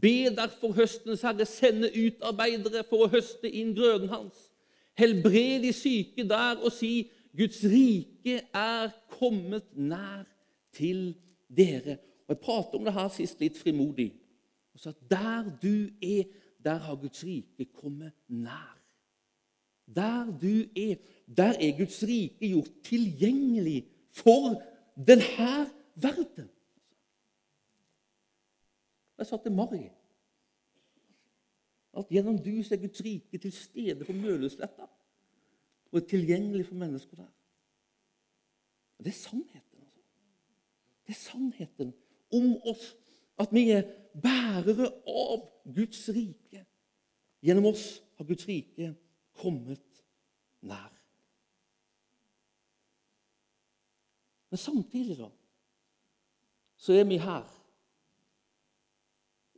Be 0.00 0.36
derfor 0.36 0.72
høstens 0.72 1.20
herre 1.22 1.46
sende 1.46 1.88
ut 2.06 2.22
arbeidere 2.22 2.84
for 2.84 3.04
å 3.04 3.08
høste 3.10 3.50
inn 3.50 3.74
grøden 3.74 4.08
hans. 4.08 4.49
Helbred 4.98 5.62
de 5.62 5.72
syke 5.72 6.28
der 6.28 6.56
og 6.64 6.72
si, 6.72 7.10
'Guds 7.36 7.64
rike 7.64 8.40
er 8.54 8.90
kommet 9.08 9.64
nær 9.76 10.24
til 10.72 11.14
dere.' 11.56 11.98
Og 12.28 12.36
Jeg 12.36 12.38
pratet 12.38 12.74
om 12.74 12.84
det 12.84 12.92
her 12.94 13.08
sist 13.08 13.40
litt 13.40 13.58
frimodig. 13.58 14.12
Og 14.74 14.80
sa 14.80 14.90
at 14.90 15.00
der 15.10 15.48
du 15.62 15.90
er, 16.02 16.24
der 16.64 16.78
har 16.78 16.94
Guds 16.94 17.24
rike 17.24 17.64
kommet 17.74 18.12
nær. 18.28 18.78
Der 19.86 20.30
du 20.30 20.62
er, 20.76 20.94
der 21.26 21.54
er 21.58 21.78
Guds 21.78 22.02
rike 22.02 22.48
gjort 22.48 22.70
tilgjengelig 22.84 23.86
for 24.12 24.62
denne 24.94 25.70
verden. 25.94 26.50
Jeg 29.18 29.26
sa 29.26 29.36
til 29.36 29.52
Mari 29.52 29.88
at 31.98 32.10
gjennom 32.10 32.38
du 32.38 32.52
så 32.62 32.74
er 32.74 32.82
Guds 32.84 33.02
rike 33.04 33.38
til 33.38 33.52
stede 33.52 34.04
på 34.04 34.12
Mølesletta 34.12 34.86
og 35.90 35.98
er 35.98 36.06
tilgjengelig 36.06 36.66
for 36.66 36.78
mennesker 36.78 37.16
der. 37.16 37.32
Og 38.98 39.04
Det 39.04 39.10
er 39.10 39.18
sannheten. 39.18 39.82
altså. 39.82 40.02
Det 41.06 41.12
er 41.12 41.18
sannheten 41.18 41.94
om 42.32 42.56
oss. 42.64 42.96
At 43.38 43.48
vi 43.52 43.70
er 43.70 43.82
bærere 44.22 44.92
av 45.08 45.46
Guds 45.74 46.08
rike. 46.08 46.66
Gjennom 47.42 47.70
oss 47.72 48.02
har 48.16 48.24
Guds 48.24 48.48
rike 48.48 48.94
kommet 49.40 50.02
nær. 50.60 50.92
Men 54.50 54.58
samtidig 54.58 55.16
da, 55.18 55.30
så 56.76 56.92
er 56.92 57.04
vi 57.04 57.16
her. 57.16 57.59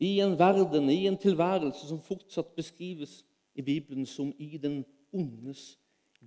I 0.02 0.16
en 0.24 0.34
verden, 0.38 0.90
i 0.90 1.06
en 1.06 1.18
tilværelse 1.20 1.86
som 1.86 2.00
fortsatt 2.02 2.56
beskrives 2.56 3.20
i 3.54 3.62
Bibelen 3.62 4.06
som 4.06 4.32
i 4.38 4.58
den 4.58 4.82
ondes 5.12 5.78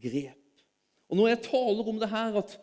grep. 0.01 0.63
Og 1.10 1.17
Når 1.17 1.27
jeg 1.27 1.41
taler 1.44 1.88
om 1.88 2.00
det 2.00 2.10
her 2.10 2.38
at 2.39 2.60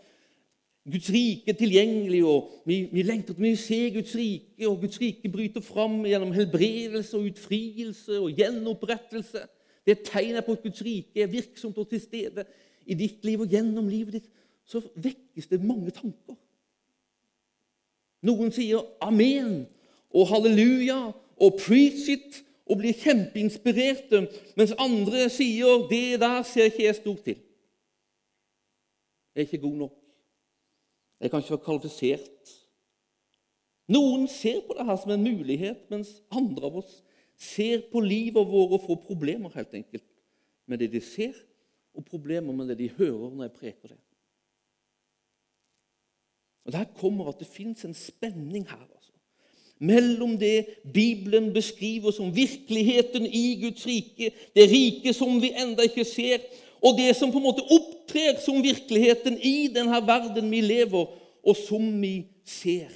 Guds 0.91 1.13
rike 1.15 1.51
er 1.51 1.55
tilgjengelig, 1.55 2.25
og 2.25 2.51
vi, 2.67 2.89
vi 2.93 3.03
lengter 3.07 3.37
til 3.39 3.53
å 3.53 3.59
se 3.61 3.79
Guds 3.95 4.15
rike, 4.19 4.67
og 4.67 4.81
Guds 4.83 4.99
rike 5.01 5.31
bryter 5.31 5.63
fram 5.63 6.01
gjennom 6.09 6.33
helbredelse 6.35 7.19
og 7.19 7.29
utfrielse 7.31 8.19
og 8.19 8.33
gjenopprettelse 8.39 9.45
Det 9.87 10.05
tegnet 10.07 10.45
på 10.47 10.55
at 10.55 10.63
Guds 10.63 10.83
rike 10.87 11.23
er 11.23 11.31
virksomt 11.31 11.79
og 11.79 11.89
til 11.91 12.01
stede 12.01 12.45
i 12.87 12.95
ditt 12.95 13.25
liv 13.27 13.41
og 13.43 13.51
gjennom 13.51 13.89
livet 13.91 14.19
ditt 14.19 14.29
så 14.67 14.79
vekkes 14.95 15.49
det 15.51 15.59
mange 15.63 15.91
tanker. 15.91 16.37
Noen 18.23 18.53
sier 18.55 18.85
amen 19.03 19.65
og 20.15 20.29
halleluja 20.29 21.01
og 21.13 21.59
preach 21.61 22.09
it 22.13 22.43
og 22.69 22.79
blir 22.81 22.97
kjempeinspirerte, 22.97 24.27
mens 24.57 24.75
andre 24.81 25.27
sier 25.33 25.87
det 25.91 26.21
der 26.23 26.43
ser 26.47 26.71
ikke 26.71 26.87
jeg 26.87 26.99
stort 27.01 27.25
til. 27.27 27.41
Jeg 29.35 29.43
er 29.43 29.49
ikke 29.49 29.65
god 29.65 29.79
nok. 29.87 29.97
Jeg 31.21 31.31
kan 31.31 31.41
ikke 31.41 31.55
være 31.57 31.65
kvalifisert. 31.65 32.53
Noen 33.93 34.29
ser 34.31 34.61
på 34.67 34.77
det 34.79 34.87
her 34.87 34.99
som 35.01 35.13
en 35.15 35.25
mulighet, 35.25 35.83
mens 35.91 36.15
andre 36.31 36.69
av 36.69 36.79
oss 36.83 37.01
ser 37.43 37.83
på 37.93 38.01
livet 38.05 38.47
vårt 38.49 38.77
og 38.77 38.85
får 38.87 39.01
problemer 39.07 39.53
helt 39.57 39.75
enkelt 39.75 40.07
med 40.71 40.79
det 40.79 40.93
de 40.93 41.01
ser, 41.03 41.35
og 41.93 42.07
problemer 42.09 42.55
med 42.57 42.71
det 42.71 42.79
de 42.79 42.91
hører 42.97 43.33
når 43.35 43.49
jeg 43.49 43.57
preker 43.59 43.93
det. 43.93 44.01
Og 46.65 46.73
Der 46.73 46.85
kommer 46.97 47.29
at 47.29 47.39
det 47.39 47.47
fins 47.47 47.85
en 47.85 47.95
spenning 47.95 48.69
her. 48.69 48.87
Altså. 48.95 49.12
Mellom 49.83 50.37
det 50.39 50.67
Bibelen 50.95 51.53
beskriver 51.55 52.11
som 52.11 52.37
virkeligheten 52.37 53.27
i 53.27 53.59
Guds 53.63 53.87
rike, 53.87 54.31
det 54.55 54.71
rike 54.71 55.13
som 55.13 55.41
vi 55.43 55.51
enda 55.59 55.83
ikke 55.83 56.05
ser, 56.07 56.39
og 56.83 56.95
det 56.99 57.17
som 57.19 57.33
på 57.33 57.41
en 57.41 57.49
måte 57.49 57.67
opptrer 57.67 58.39
som 58.43 58.63
virkeligheten 58.63 59.41
i 59.43 59.67
denne 59.75 59.99
verden 60.07 60.51
vi 60.51 60.61
lever, 60.63 61.11
og 61.43 61.59
som 61.59 61.89
vi 62.03 62.15
ser. 62.47 62.95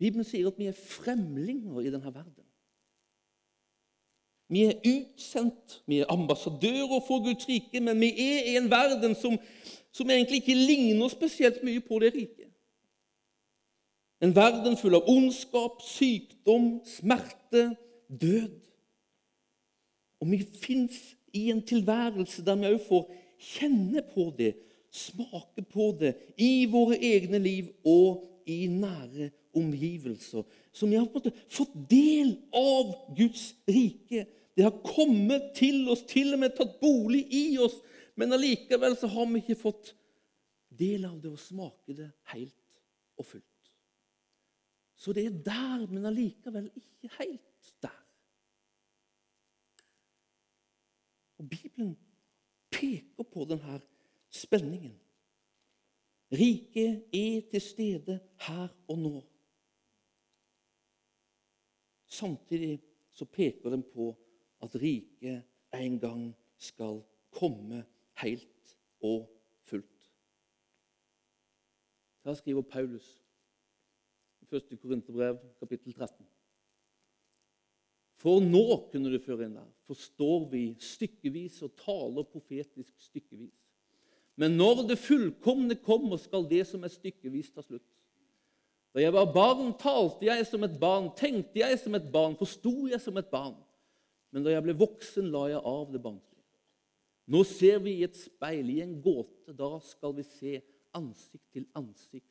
Bibelen 0.00 0.24
sier 0.24 0.48
at 0.48 0.58
vi 0.58 0.66
er 0.70 0.78
fremlinger 0.78 1.82
i 1.84 1.90
denne 1.92 2.10
verden. 2.14 2.46
Vi 4.50 4.64
er 4.66 4.80
utsendt, 4.82 5.82
vi 5.86 6.00
er 6.00 6.10
ambassadører 6.10 6.98
for 7.06 7.22
Guds 7.22 7.46
rike, 7.46 7.78
men 7.80 8.00
vi 8.00 8.10
er 8.10 8.48
i 8.50 8.56
en 8.58 8.70
verden 8.72 9.14
som 9.14 9.38
som 9.92 10.10
egentlig 10.10 10.36
ikke 10.36 10.54
ligner 10.54 11.08
spesielt 11.08 11.62
mye 11.66 11.80
på 11.82 11.98
det 11.98 12.14
rike. 12.14 12.39
En 14.20 14.34
verden 14.36 14.76
full 14.76 14.96
av 14.98 15.08
ondskap, 15.08 15.80
sykdom, 15.84 16.80
smerte, 16.84 17.70
død. 18.08 18.56
Og 20.20 20.32
vi 20.32 20.40
fins 20.60 20.98
i 21.32 21.46
en 21.52 21.62
tilværelse 21.64 22.44
der 22.44 22.58
vi 22.60 22.72
òg 22.74 22.82
får 22.88 23.06
kjenne 23.40 24.02
på 24.12 24.28
det, 24.36 24.52
smake 24.92 25.64
på 25.70 25.92
det, 26.00 26.14
i 26.36 26.66
våre 26.68 26.98
egne 26.98 27.40
liv 27.40 27.70
og 27.86 28.26
i 28.50 28.66
nære 28.68 29.30
omgivelser. 29.56 30.44
Så 30.72 30.86
vi 30.86 30.98
har 30.98 31.06
på 31.06 31.20
en 31.20 31.24
måte 31.24 31.46
fått 31.48 31.72
del 31.88 32.34
av 32.52 32.92
Guds 33.16 33.54
rike. 33.70 34.26
Det 34.56 34.66
har 34.66 34.82
kommet 34.84 35.54
til 35.56 35.86
oss, 35.88 36.02
til 36.10 36.34
og 36.34 36.42
med 36.42 36.58
tatt 36.58 36.76
bolig 36.82 37.24
i 37.32 37.46
oss 37.62 37.78
men 38.20 38.32
allikevel 38.36 38.96
så 39.00 39.08
har 39.08 39.28
vi 39.30 39.40
ikke 39.40 39.56
fått 39.56 39.94
del 40.80 41.06
av 41.08 41.16
det 41.22 41.30
og 41.32 41.40
smake 41.40 41.94
det 41.96 42.10
helt 42.34 42.56
og 43.16 43.26
fullt. 43.26 43.49
Så 45.00 45.12
det 45.16 45.24
er 45.26 45.42
der, 45.44 45.86
men 45.88 46.06
allikevel 46.06 46.68
ikke 46.76 47.10
helt 47.18 47.74
der. 47.82 47.96
Og 51.40 51.48
Bibelen 51.48 51.94
peker 52.70 53.24
på 53.32 53.46
denne 53.48 53.80
spenningen. 54.30 54.98
Riket 56.32 57.08
er 57.16 57.40
til 57.50 57.60
stede 57.60 58.20
her 58.46 58.68
og 58.88 58.98
nå. 58.98 59.14
samtidig 62.10 62.82
så 63.10 63.24
peker 63.24 63.70
den 63.70 63.82
på 63.82 64.16
at 64.62 64.74
riket 64.74 65.42
en 65.74 66.00
gang 66.00 66.36
skal 66.58 67.02
komme 67.30 67.84
helt 68.22 68.76
og 69.00 69.30
fullt. 69.62 70.12
Her 72.24 72.34
skriver 72.34 72.62
Paulus 72.62 73.19
1. 74.50 74.76
Korinterbrev, 74.82 75.38
kapittel 75.60 75.94
13. 75.94 76.26
For 78.20 78.42
nå 78.44 78.64
kunne 78.92 79.12
du 79.12 79.16
føre 79.22 79.46
inn 79.46 79.56
der, 79.56 79.68
forstår 79.88 80.44
vi 80.52 80.64
stykkevis 80.82 81.62
og 81.64 81.72
taler 81.80 82.26
profetisk 82.28 82.92
stykkevis. 83.00 83.54
Men 84.40 84.56
når 84.56 84.84
det 84.90 85.00
fullkomne 85.00 85.76
kommer, 85.84 86.20
skal 86.20 86.44
det 86.48 86.66
som 86.68 86.84
er 86.84 86.92
stykkevis, 86.92 87.50
ta 87.52 87.64
slutt. 87.64 87.86
Da 88.94 89.02
jeg 89.02 89.14
var 89.14 89.30
barn, 89.32 89.70
talte 89.78 90.26
jeg 90.26 90.46
som 90.48 90.64
et 90.66 90.76
barn, 90.80 91.10
tenkte 91.16 91.62
jeg 91.62 91.78
som 91.78 91.94
et 91.96 92.08
barn, 92.12 92.36
forsto 92.38 92.88
jeg 92.90 93.00
som 93.02 93.16
et 93.20 93.28
barn. 93.30 93.54
Men 94.34 94.44
da 94.46 94.54
jeg 94.54 94.64
ble 94.66 94.74
voksen, 94.78 95.30
la 95.30 95.46
jeg 95.52 95.62
av 95.66 95.92
det 95.92 96.02
barnslige. 96.02 96.44
Nå 97.30 97.44
ser 97.46 97.78
vi 97.84 97.98
i 97.98 98.06
et 98.06 98.16
speil, 98.18 98.72
i 98.72 98.80
en 98.82 98.96
gåte. 99.02 99.54
Da 99.54 99.76
skal 99.86 100.16
vi 100.16 100.26
se 100.26 100.56
ansikt 100.96 101.46
til 101.54 101.68
ansikt. 101.78 102.29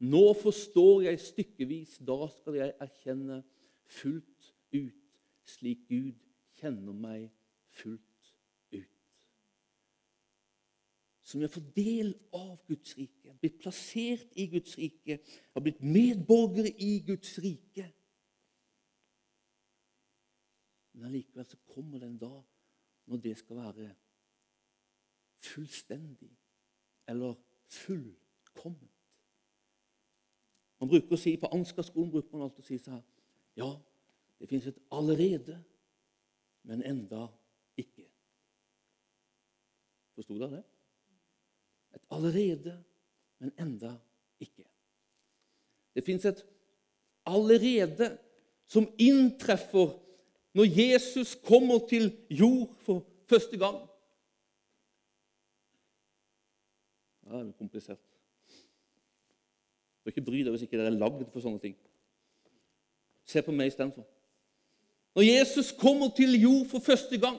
Nå 0.00 0.32
forstår 0.42 1.02
jeg 1.02 1.20
stykkevis. 1.20 1.98
Da 1.98 2.26
skal 2.38 2.58
jeg 2.58 2.74
erkjenne 2.82 3.42
fullt 3.86 4.50
ut, 4.74 5.20
slik 5.46 5.86
Gud 5.88 6.18
kjenner 6.58 6.96
meg 6.96 7.28
fullt 7.74 8.00
ut. 8.00 8.90
som 11.24 11.40
jeg 11.40 11.50
får 11.50 11.62
del 11.74 12.10
av 12.36 12.58
Guds 12.68 12.92
rike, 12.98 13.32
blitt 13.40 13.56
plassert 13.62 14.36
i 14.38 14.44
Guds 14.52 14.76
rike, 14.78 15.16
har 15.54 15.62
blitt 15.64 15.80
medborgere 15.82 16.70
i 16.84 16.98
Guds 17.06 17.38
rike. 17.42 17.86
Men 20.92 21.08
allikevel 21.08 21.48
så 21.48 21.58
kommer 21.72 21.98
det 21.98 22.10
en 22.12 22.20
dag 22.20 22.42
når 23.10 23.22
det 23.24 23.34
skal 23.40 23.56
være 23.64 23.88
fullstendig 25.42 26.30
eller 27.08 27.34
fullkomment. 27.72 28.93
Man 30.84 30.90
bruker 30.92 31.16
å 31.16 31.20
si, 31.20 31.32
På 31.40 31.48
Ansgar-skolen 31.56 32.10
bruker 32.12 32.36
man 32.36 32.44
alltid 32.44 32.60
å 32.60 32.68
si 32.68 32.76
her 32.92 33.00
Ja, 33.56 33.70
det 34.42 34.50
fins 34.50 34.66
et 34.68 34.80
allerede, 34.92 35.54
men 36.68 36.82
enda 36.84 37.28
ikke. 37.80 38.04
Forsto 40.18 40.36
dere 40.36 40.58
det? 40.58 40.62
Et 41.96 42.02
allerede, 42.12 42.74
men 43.38 43.54
enda 43.62 43.94
ikke. 44.42 44.66
Det 45.94 46.04
fins 46.04 46.26
et 46.28 46.42
allerede 47.30 48.10
som 48.68 48.90
inntreffer 48.98 49.94
når 50.58 50.68
Jesus 50.74 51.36
kommer 51.46 51.86
til 51.88 52.10
jord 52.28 52.74
for 52.84 53.06
første 53.30 53.56
gang. 53.62 53.78
Det 57.24 57.38
er 57.40 57.54
komplisert. 57.62 58.13
Bør 60.04 60.12
ikke 60.12 60.26
bry 60.26 60.42
deg 60.44 60.52
hvis 60.52 60.66
ikke 60.66 60.76
dere 60.76 60.92
er 60.92 61.00
lagd 61.00 61.24
for 61.32 61.40
sånne 61.40 61.62
ting. 61.62 61.76
Se 63.24 63.40
på 63.42 63.54
meg 63.56 63.72
istedenfor. 63.72 64.04
Når 65.16 65.24
Jesus 65.24 65.72
kommer 65.78 66.10
til 66.16 66.36
jord 66.40 66.66
for 66.68 66.82
første 66.84 67.18
gang, 67.18 67.38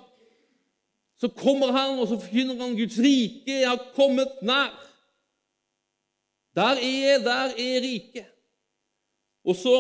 så 1.20 1.30
kommer 1.32 1.72
han 1.76 2.00
og 2.00 2.08
så 2.10 2.18
forkynner 2.20 2.58
han 2.60 2.76
Guds 2.76 2.98
rike 3.00 3.60
jeg 3.62 3.70
har 3.70 3.92
kommet 3.96 4.42
nær. 4.42 4.74
Der 6.56 6.80
er, 6.80 7.20
der 7.24 7.52
er 7.52 7.84
riket. 7.84 8.32
Og 9.44 9.56
så 9.56 9.76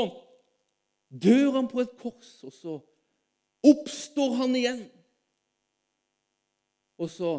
dør 1.10 1.52
han 1.56 1.68
på 1.68 1.82
et 1.82 1.96
kors, 1.98 2.44
og 2.44 2.54
så 2.54 2.74
oppstår 3.64 4.36
han 4.42 4.56
igjen. 4.56 4.84
Og 7.00 7.10
så 7.10 7.32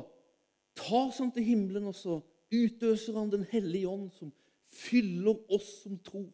tas 0.76 1.18
han 1.18 1.30
til 1.32 1.44
himmelen, 1.44 1.86
og 1.86 1.94
så 1.94 2.18
utøser 2.52 3.18
han 3.18 3.30
Den 3.32 3.44
hellige 3.50 3.88
ånd, 3.88 4.10
som 4.10 4.32
fyller 4.76 5.38
oss 5.52 5.68
som 5.82 5.98
tror. 6.04 6.28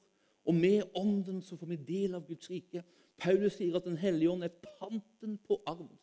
Og 0.44 0.54
med 0.54 0.82
ånden 0.98 1.42
så 1.42 1.56
får 1.56 1.70
vi 1.70 1.76
del 1.86 2.16
av 2.18 2.26
Guds 2.26 2.50
rike. 2.50 2.82
Paulus 3.20 3.56
sier 3.58 3.76
at 3.78 3.86
Den 3.86 4.00
hellige 4.00 4.30
ånd 4.30 4.44
er 4.44 4.54
panten 4.80 5.38
på 5.46 5.60
arven. 5.66 5.98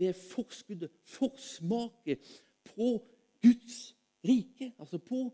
Det 0.00 0.08
er 0.08 0.16
forskuddet, 0.16 0.92
forsmaket 1.04 2.24
på 2.64 2.94
Guds 3.42 3.96
rike, 4.24 4.72
altså 4.78 4.98
på 4.98 5.26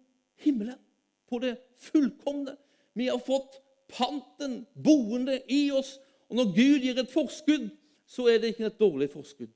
himmelen. 0.42 0.78
På 1.26 1.38
det 1.38 1.56
fullkomne. 1.78 2.56
Vi 2.94 3.06
har 3.06 3.18
fått 3.18 3.60
panten 3.88 4.64
boende 4.74 5.40
i 5.50 5.70
oss. 5.70 5.96
Og 6.28 6.36
når 6.36 6.52
Gud 6.56 6.82
gir 6.82 6.98
et 6.98 7.12
forskudd, 7.12 7.70
så 8.06 8.26
er 8.30 8.38
det 8.38 8.54
ikke 8.54 8.66
et 8.66 8.80
dårlig 8.80 9.10
forskudd. 9.10 9.52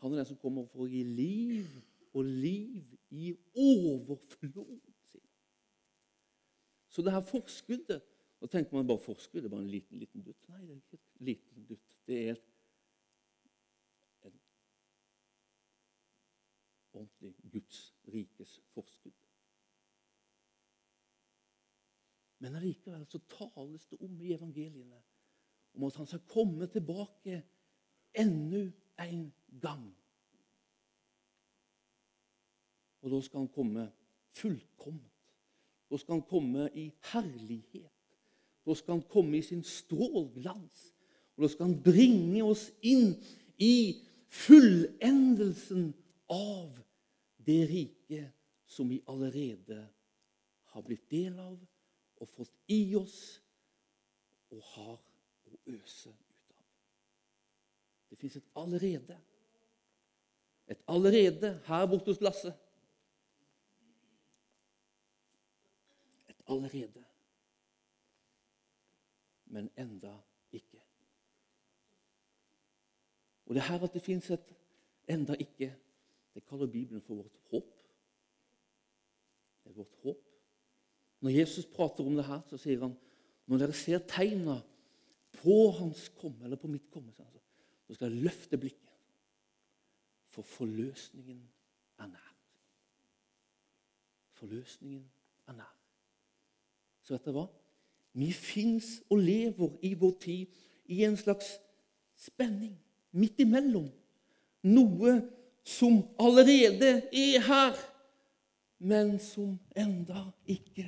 Han 0.00 0.12
er 0.12 0.22
den 0.22 0.30
som 0.30 0.38
kommer 0.40 0.66
for 0.70 0.86
å 0.86 0.90
gi 0.90 1.02
liv, 1.04 1.66
og 2.12 2.24
liv 2.24 2.98
i 3.10 3.34
overflod. 3.54 4.80
Så 6.88 7.02
det 7.02 7.12
her 7.12 7.20
forskuddet 7.20 8.02
Nå 8.40 8.48
tenker 8.48 8.72
man 8.72 8.86
bare 8.88 9.02
forskudd, 9.04 9.42
det 9.42 9.50
er 9.50 9.52
bare 9.52 9.60
en 9.66 9.70
liten, 9.70 9.98
liten 10.00 10.22
dutt. 10.24 10.46
Nei, 10.48 10.62
det 10.64 10.70
er 10.72 10.76
ikke 10.78 10.96
et 10.96 11.24
liten 11.28 11.64
dutt. 11.68 11.96
Det 12.08 12.20
er 12.22 12.38
et 12.38 12.46
ordentlig 16.96 17.34
Guds 17.52 17.80
rikes 18.14 18.60
forskudd. 18.72 19.18
Men 22.40 22.56
allikevel 22.56 23.04
så 23.06 23.20
tales 23.28 23.86
det 23.92 24.00
om 24.00 24.20
i 24.20 24.32
evangeliene 24.32 25.02
om 25.74 25.84
at 25.84 25.96
han 26.00 26.08
skal 26.08 26.24
komme 26.28 26.66
tilbake 26.66 27.42
enda 28.16 28.70
en 29.04 29.32
gang. 29.60 29.99
Og 33.00 33.14
da 33.14 33.20
skal 33.24 33.44
han 33.44 33.52
komme 33.54 33.86
fullkomment. 34.36 35.06
Da 35.90 35.98
skal 35.98 36.18
han 36.18 36.26
komme 36.28 36.68
i 36.78 36.90
herlighet. 37.12 37.90
Da 38.66 38.74
skal 38.74 38.98
han 38.98 39.06
komme 39.10 39.38
i 39.38 39.42
sin 39.42 39.62
strålglans. 39.66 40.90
Og 41.36 41.44
da 41.44 41.48
skal 41.50 41.70
han 41.70 41.80
bringe 41.82 42.44
oss 42.44 42.68
inn 42.86 43.14
i 43.58 44.02
fullendelsen 44.30 45.90
av 46.30 46.78
det 47.46 47.64
riket 47.70 48.30
som 48.70 48.88
vi 48.88 49.00
allerede 49.10 49.80
har 50.70 50.84
blitt 50.86 51.08
del 51.10 51.38
av 51.42 51.56
og 52.20 52.28
fått 52.30 52.52
i 52.70 52.94
oss 52.94 53.40
og 54.52 54.62
har 54.74 54.98
å 55.50 55.58
øse 55.72 56.12
ut 56.12 56.54
av. 56.54 56.64
Det 58.10 58.18
fins 58.20 58.36
et 58.38 58.50
allerede. 58.60 59.16
Et 60.70 60.82
allerede 60.86 61.56
her 61.66 61.86
borte 61.90 62.12
hos 62.12 62.22
Lasse. 62.22 62.52
Allerede. 66.50 67.04
Men 69.46 69.70
enda 69.78 70.16
ikke. 70.52 70.82
Og 73.46 73.54
det 73.54 73.62
er 73.62 73.72
her 73.72 73.84
at 73.84 73.94
det 73.94 74.02
fins 74.02 74.30
et 74.30 74.52
enda 75.10 75.34
ikke 75.38 75.72
det 76.34 76.46
kaller 76.46 76.66
Bibelen 76.66 77.02
for 77.02 77.14
vårt 77.14 77.38
håp. 77.50 77.70
Det 79.64 79.70
er 79.70 79.74
vårt 79.74 79.94
håp. 80.02 80.26
Når 81.20 81.30
Jesus 81.30 81.66
prater 81.66 82.04
om 82.04 82.16
det 82.16 82.24
her, 82.24 82.40
så 82.48 82.58
sier 82.58 82.80
han 82.80 82.94
når 83.50 83.64
dere 83.64 83.74
ser 83.74 83.98
tegna 84.06 84.60
på 85.40 85.56
hans 85.74 86.08
komme, 86.14 86.44
eller 86.44 86.56
på 86.56 86.70
mitt 86.70 86.86
komme, 86.90 87.12
så 87.12 87.94
skal 87.94 88.12
jeg 88.12 88.22
løfte 88.22 88.58
blikket. 88.58 88.94
For 90.30 90.46
forløsningen 90.46 91.42
er 91.98 92.06
nær. 92.06 92.30
Forløsningen 94.38 95.10
er 95.46 95.58
nær. 95.58 95.79
Så 97.10 97.16
vet 97.16 97.24
dere 97.26 97.34
hva? 97.34 97.48
Vi 98.22 98.28
fins 98.30 99.00
og 99.10 99.18
lever 99.18 99.72
i 99.82 99.96
vår 99.98 100.12
tid 100.22 100.60
i 100.94 101.00
en 101.02 101.16
slags 101.18 101.56
spenning 102.14 102.76
midt 103.18 103.42
imellom. 103.42 103.88
Noe 104.70 105.16
som 105.66 105.96
allerede 106.22 106.92
er 107.10 107.42
her, 107.48 107.82
men 108.78 109.16
som 109.18 109.58
enda 109.74 110.22
ikke 110.46 110.86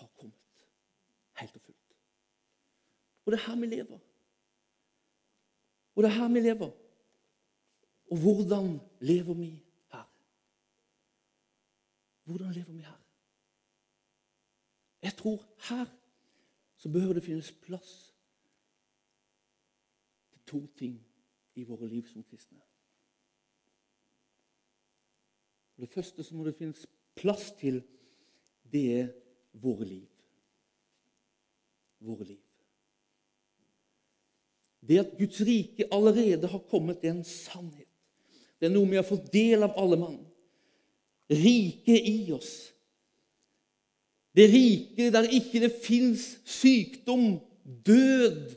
har 0.00 0.10
kommet 0.18 0.66
helt 1.38 1.54
og 1.54 1.62
fullt. 1.62 1.96
Og 3.22 3.30
det 3.30 3.40
er 3.40 3.46
her 3.46 3.62
vi 3.62 3.72
lever. 3.76 4.04
Og 5.94 6.02
det 6.02 6.10
er 6.10 6.18
her 6.18 6.34
vi 6.34 6.46
lever. 6.50 6.76
Og 8.10 8.22
hvordan 8.26 8.78
lever 8.98 9.34
vi 9.34 9.50
her? 9.94 10.06
Hvordan 12.26 12.52
lever 12.58 12.72
vi 12.72 12.82
her? 12.90 13.05
Jeg 15.06 15.14
tror 15.14 15.42
her 15.68 15.86
så 16.76 16.88
behøver 16.88 17.14
det 17.14 17.22
finnes 17.22 17.52
plass 17.62 17.90
til 20.32 20.40
to 20.50 20.66
ting 20.78 20.96
i 21.54 21.64
våre 21.64 21.86
liv 21.88 22.08
som 22.10 22.24
kristne. 22.26 22.58
For 25.74 25.84
Det 25.84 25.92
første 25.92 26.24
så 26.24 26.34
må 26.34 26.44
det 26.44 26.56
finnes 26.58 26.86
plass 27.14 27.52
til, 27.60 27.82
det 28.72 28.84
er 29.00 29.08
våre 29.52 29.84
liv. 29.84 30.06
våre 31.98 32.24
liv. 32.24 32.42
Det 34.80 34.98
at 35.00 35.14
Guds 35.18 35.40
rike 35.40 35.86
allerede 35.92 36.48
har 36.48 36.58
kommet, 36.70 37.00
det 37.02 37.08
er 37.08 37.14
en 37.14 37.24
sannhet. 37.24 37.88
Det 38.60 38.68
er 38.68 38.74
noe 38.74 38.88
vi 38.90 38.98
har 38.98 39.06
fått 39.06 39.32
del 39.32 39.64
av 39.66 39.74
alle 39.80 39.98
mann. 39.98 40.18
Riket 41.30 42.06
i 42.06 42.32
oss. 42.36 42.75
Det 44.36 44.50
riket 44.52 45.12
der 45.14 45.28
ikke 45.32 45.60
det 45.60 45.72
fins 45.84 46.40
sykdom, 46.44 47.38
død, 47.86 48.56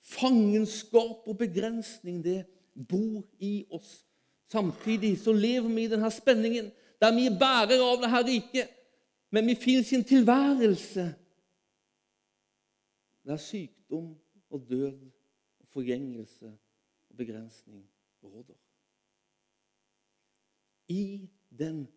fangenskap 0.00 1.28
og 1.28 1.38
begrensning. 1.38 2.24
Det 2.24 2.44
bor 2.88 3.22
i 3.38 3.64
oss. 3.70 4.02
Samtidig 4.50 5.18
så 5.18 5.32
lever 5.32 5.68
vi 5.68 5.84
i 5.84 5.90
denne 5.90 6.10
spenningen 6.10 6.70
der 7.02 7.14
vi 7.14 7.26
er 7.26 7.38
bærere 7.38 7.82
av 7.82 7.96
dette 7.98 8.18
riket, 8.28 8.68
men 9.34 9.48
vi 9.48 9.56
finner 9.58 9.82
sin 9.82 10.04
tilværelse 10.06 11.08
der 13.26 13.40
sykdom 13.42 14.12
og 14.50 14.66
død 14.68 14.98
og 15.60 15.66
forgjengelse 15.74 16.52
og 17.10 17.16
begrensning 17.16 17.82
råder. 18.22 18.54
I 20.88 21.28
den 21.58 21.88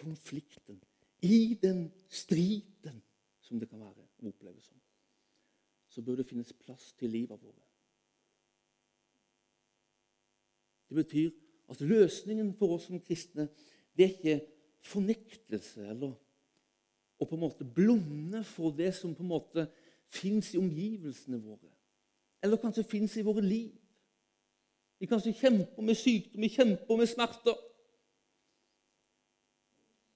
konflikten, 0.00 0.82
i 1.24 1.54
den 1.62 1.86
striden 2.08 3.02
som 3.44 3.60
det 3.60 3.68
kan 3.70 3.80
være 3.80 4.04
å 4.04 4.28
oppleve 4.28 4.60
som, 4.64 4.76
så 5.88 6.02
bør 6.02 6.20
det 6.20 6.28
finnes 6.28 6.52
plass 6.64 6.92
til 6.98 7.12
livet 7.14 7.40
våre. 7.40 7.62
Det 10.88 10.98
betyr 11.00 11.30
at 11.72 11.80
løsningen 11.80 12.52
for 12.58 12.76
oss 12.76 12.88
som 12.90 13.00
kristne 13.00 13.48
det 13.96 14.04
er 14.04 14.12
ikke 14.12 14.36
fornektelse 14.84 15.86
eller 15.86 16.12
å 17.18 17.26
på 17.26 17.36
en 17.36 17.44
måte 17.44 17.64
blunde 17.64 18.42
for 18.44 18.74
det 18.74 18.90
som 18.96 19.14
på 19.14 19.24
en 19.24 19.32
måte 19.32 19.68
fins 20.12 20.52
i 20.54 20.60
omgivelsene 20.60 21.38
våre, 21.40 21.70
eller 22.42 22.60
kanskje 22.60 22.84
fins 22.86 23.16
i 23.16 23.24
våre 23.24 23.42
liv. 23.42 23.72
Vi 25.00 25.08
kanskje 25.10 25.34
kjemper 25.38 25.82
med 25.82 25.96
sykdom, 25.98 26.42
vi 26.42 26.52
kjemper 26.52 26.98
med 26.98 27.08
smerter. 27.10 27.56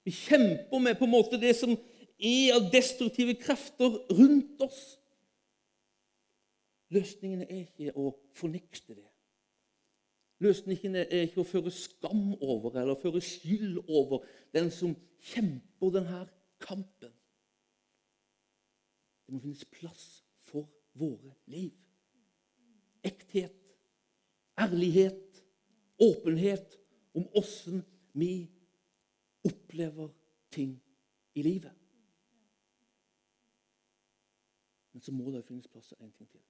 Vi 0.09 0.13
kjemper 0.15 0.79
med 0.81 0.97
på 0.97 1.05
en 1.05 1.11
måte 1.13 1.37
det 1.37 1.51
som 1.53 1.75
er 2.17 2.55
av 2.55 2.71
destruktive 2.73 3.35
krefter 3.37 3.99
rundt 4.17 4.63
oss. 4.65 4.79
Løsningen 6.89 7.43
er 7.45 7.67
ikke 7.67 7.93
å 7.93 8.09
fornekte 8.39 8.95
det. 8.97 9.05
Løsningen 10.41 10.97
er 11.03 11.27
ikke 11.27 11.43
å 11.43 11.45
føre 11.45 11.69
skam 11.75 12.31
over 12.41 12.79
eller 12.81 12.97
føre 12.97 13.21
skyld 13.21 13.83
over 13.85 14.25
den 14.55 14.73
som 14.73 14.97
kjemper 15.29 15.93
denne 15.99 16.25
kampen. 16.63 17.13
Det 19.27 19.35
må 19.35 19.43
finnes 19.45 19.67
plass 19.77 20.07
for 20.49 20.65
våre 20.97 21.35
liv. 21.53 21.75
Ekthet, 23.05 23.61
ærlighet, 24.57 25.43
åpenhet 26.01 26.79
om 27.13 27.29
åssen 27.37 27.83
vi 28.17 28.47
opplever 29.43 30.09
ting 30.51 30.81
i 31.35 31.41
livet. 31.41 31.73
Men 34.93 35.01
så 35.01 35.11
må 35.11 35.31
det 35.31 35.45
finnes 35.45 35.67
plass 35.67 35.87
til 35.87 35.97
én 36.01 36.11
ting 36.17 36.29
til. 36.29 36.41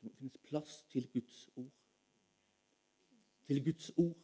Det 0.00 0.10
må 0.10 0.12
finnes 0.18 0.38
plass 0.44 0.82
til 0.92 1.08
Guds 1.12 1.48
ord 1.56 1.72
til 3.46 3.64
Guds 3.64 3.90
ord, 3.96 4.16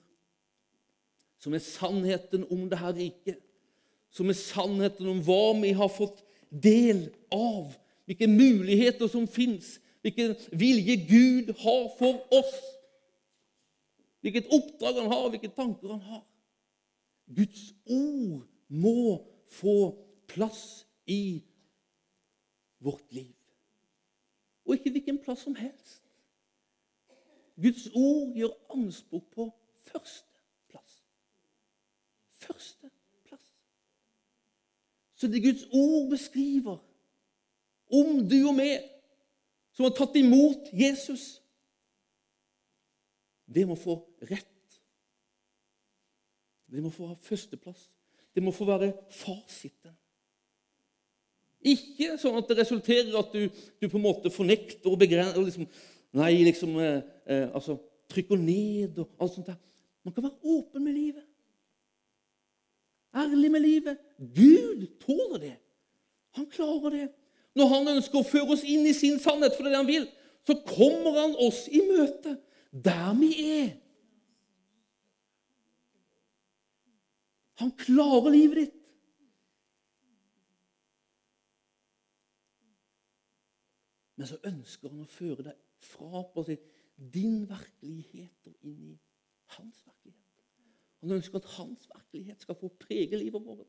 som 1.39 1.55
er 1.55 1.59
sannheten 1.65 2.45
om 2.51 2.69
det 2.71 2.79
her 2.79 2.95
riket, 2.97 3.39
som 4.11 4.29
er 4.29 4.39
sannheten 4.39 5.09
om 5.09 5.23
hva 5.25 5.53
vi 5.61 5.73
har 5.77 5.93
fått 5.93 6.23
del 6.51 7.07
av, 7.33 7.73
hvilke 8.09 8.29
muligheter 8.29 9.09
som 9.09 9.29
fins, 9.31 9.79
hvilken 10.03 10.35
vilje 10.57 10.97
Gud 11.09 11.53
har 11.63 11.87
for 11.99 12.25
oss, 12.35 12.57
hvilket 14.21 14.51
oppdrag 14.53 15.03
han 15.03 15.13
har, 15.13 15.29
hvilke 15.33 15.53
tanker 15.55 15.95
han 15.95 16.03
har. 16.05 16.25
Guds 17.37 17.75
ord 17.87 18.47
må 18.69 19.27
få 19.51 19.77
plass 20.29 20.87
i 21.07 21.43
vårt 22.79 23.13
liv. 23.13 23.35
Og 24.67 24.75
ikke 24.75 24.91
hvilken 24.91 25.19
plass 25.23 25.47
som 25.47 25.55
helst. 25.55 26.03
Guds 27.61 27.89
ord 27.95 28.35
gjør 28.35 28.55
anspråk 28.75 29.27
på 29.35 29.47
førsteplass. 29.91 31.03
Førsteplass. 32.31 33.51
Så 35.15 35.27
det 35.27 35.43
Guds 35.43 35.67
ord 35.73 36.11
beskriver 36.11 36.79
om 37.91 38.23
du 38.29 38.39
og 38.49 38.55
meg 38.55 38.87
som 39.75 39.89
har 39.89 39.95
tatt 39.97 40.17
imot 40.21 40.71
Jesus, 40.77 41.41
det 43.51 43.67
må 43.67 43.75
få 43.79 43.99
rett. 44.31 44.60
Det 46.71 46.83
må 46.83 46.93
få 46.95 47.11
ha 47.11 47.17
førsteplass. 47.25 47.89
Det 48.35 48.43
må 48.43 48.53
få 48.55 48.67
være 48.69 48.93
fasiten. 49.11 49.95
Ikke 51.61 52.15
sånn 52.21 52.39
at 52.41 52.49
det 52.49 52.61
resulterer 52.63 53.17
at 53.21 53.35
du, 53.35 53.49
du, 53.51 53.87
på 53.87 53.99
en 53.99 54.07
måte 54.07 54.33
fornekter 54.33 54.89
og 54.89 55.01
begrenser 55.01 55.45
liksom, 55.45 55.67
Nei, 56.17 56.33
liksom 56.43 56.73
eh, 56.83 57.03
eh, 57.31 57.45
altså, 57.55 57.77
trykker 58.11 58.39
ned 58.41 58.97
og 58.99 59.13
alt 59.23 59.37
sånt 59.37 59.51
der. 59.53 59.59
Man 60.03 60.15
kan 60.17 60.25
være 60.25 60.57
åpen 60.57 60.83
med 60.83 60.97
livet. 60.97 61.27
Ærlig 63.15 63.51
med 63.55 63.63
livet. 63.63 64.01
Gud 64.19 64.87
tåler 65.05 65.39
det. 65.45 65.53
Han 66.35 66.49
klarer 66.51 66.97
det. 66.97 67.05
Når 67.55 67.71
han 67.75 67.93
ønsker 67.97 68.19
å 68.19 68.27
føre 68.27 68.57
oss 68.57 68.65
inn 68.67 68.87
i 68.87 68.95
sin 68.97 69.21
sannhet 69.23 69.55
for 69.55 69.67
det 69.67 69.77
han 69.77 69.87
vil, 69.87 70.09
så 70.47 70.57
kommer 70.67 71.15
han 71.21 71.37
oss 71.47 71.65
i 71.71 71.83
møte 71.87 72.37
der 72.71 73.15
vi 73.19 73.31
er. 73.47 73.71
Han 77.61 77.73
klarer 77.77 78.33
livet 78.33 78.63
ditt. 78.63 78.77
Men 84.21 84.29
så 84.29 84.37
ønsker 84.45 84.93
han 84.93 85.05
å 85.05 85.09
føre 85.09 85.47
deg 85.47 85.61
fra 85.81 86.23
på 86.35 86.45
seg 86.45 86.61
din 87.15 87.47
virkelighet 87.49 88.51
og 88.51 88.69
inn 88.69 88.91
i 88.93 88.97
hans 89.57 89.79
virkelighet. 89.87 90.17
Han 91.01 91.15
ønsker 91.17 91.41
at 91.41 91.53
hans 91.57 91.87
virkelighet 91.89 92.45
skal 92.45 92.59
få 92.61 92.69
prege 92.83 93.17
livet 93.17 93.45
vårt. 93.45 93.69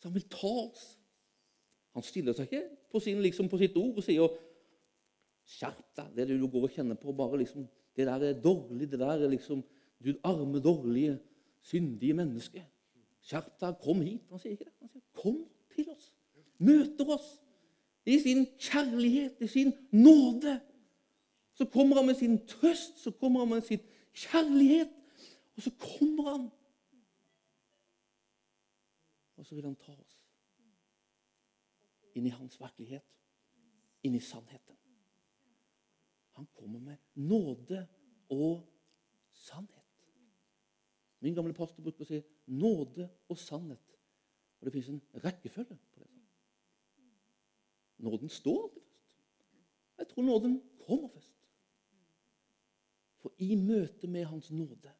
Så 0.00 0.08
han 0.08 0.16
vil 0.16 0.24
ta 0.32 0.52
oss. 0.62 0.86
Han 1.92 2.04
stiller 2.04 2.36
seg 2.36 2.48
ikke 2.48 2.64
på, 2.90 3.00
sin, 3.04 3.20
liksom 3.22 3.50
på 3.52 3.60
sitt 3.60 3.76
ord 3.80 4.00
og 4.00 4.06
sier 4.06 4.40
Skjerp 5.44 5.90
deg, 5.92 6.14
det 6.16 6.24
du 6.30 6.46
går 6.48 6.62
og 6.64 6.72
kjenner 6.72 6.96
på. 6.96 7.12
bare 7.12 7.36
liksom, 7.42 7.66
Det 7.92 8.06
der 8.08 8.22
er 8.30 8.40
dårlig. 8.40 8.88
Det 8.88 8.98
der 8.98 9.20
er 9.20 9.28
liksom 9.28 9.60
Du 10.00 10.14
arme, 10.24 10.60
dårlige, 10.60 11.18
syndige 11.64 12.14
menneske. 12.16 12.64
Skjerp 13.24 13.54
deg, 13.60 13.78
kom 13.82 14.02
hit. 14.04 14.24
Han 14.30 14.40
sier 14.42 14.56
ikke 14.56 14.68
det. 14.68 14.74
Han 14.82 14.92
sier 14.92 15.04
kom 15.16 15.40
til 15.74 15.88
oss. 15.92 16.10
Møter 16.64 17.08
oss 17.16 17.30
i 18.04 18.18
sin 18.20 18.44
kjærlighet, 18.60 19.40
i 19.40 19.48
sin 19.48 19.72
nåde. 19.92 20.58
Så 21.54 21.64
kommer 21.64 21.96
han 21.96 22.06
med 22.06 22.18
sin 22.18 22.36
trøst, 22.46 22.98
så 23.00 23.10
kommer 23.10 23.44
han 23.44 23.48
med 23.48 23.62
sin 23.62 23.80
kjærlighet, 24.12 24.90
og 25.56 25.62
så 25.62 25.70
kommer 25.80 26.30
han. 26.30 26.50
Og 29.36 29.46
så 29.46 29.54
vil 29.54 29.64
han 29.64 29.76
ta 29.76 29.92
oss 29.92 30.20
inn 32.14 32.26
i 32.26 32.34
hans 32.34 32.60
virkelighet, 32.60 33.06
inn 34.06 34.14
i 34.14 34.22
sannheten. 34.22 34.76
Han 36.38 36.46
kommer 36.54 36.80
med 36.80 36.96
nåde 37.14 37.86
og 38.30 38.62
sannhet. 39.32 39.83
Min 41.24 41.34
gamle 41.34 41.54
pastor 41.56 41.80
bruker 41.80 42.04
å 42.04 42.08
si 42.08 42.18
'nåde 42.46 43.06
og 43.32 43.38
sannhet'. 43.38 43.94
Og 44.60 44.66
det 44.66 44.72
fins 44.72 44.88
en 44.88 45.00
rekkefølge 45.24 45.78
på 45.92 46.00
det. 46.00 46.10
Nåden 47.98 48.28
står 48.28 48.62
alltid 48.62 48.82
først. 48.82 49.16
Jeg 49.98 50.08
tror 50.08 50.22
nåden 50.22 50.62
kommer 50.86 51.08
først. 51.08 51.32
For 53.22 53.32
i 53.38 53.54
møte 53.56 54.06
med 54.06 54.24
Hans 54.24 54.50
nåde 54.50 54.92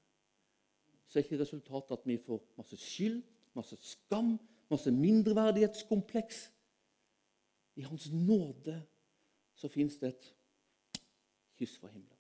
så 1.07 1.19
er 1.19 1.23
ikke 1.23 1.41
resultatet 1.41 1.93
at 1.93 2.07
vi 2.07 2.17
får 2.17 2.41
masse 2.57 2.77
skyld, 2.77 3.23
masse 3.55 3.77
skam, 3.77 4.39
masse 4.71 4.91
mindreverdighetskompleks. 4.91 6.51
I 7.77 7.81
Hans 7.81 8.13
nåde 8.13 8.83
så 9.55 9.69
fins 9.69 9.99
det 9.99 10.09
et 10.09 10.35
kyss 11.59 11.79
fra 11.79 11.89
himmelen. 11.89 12.19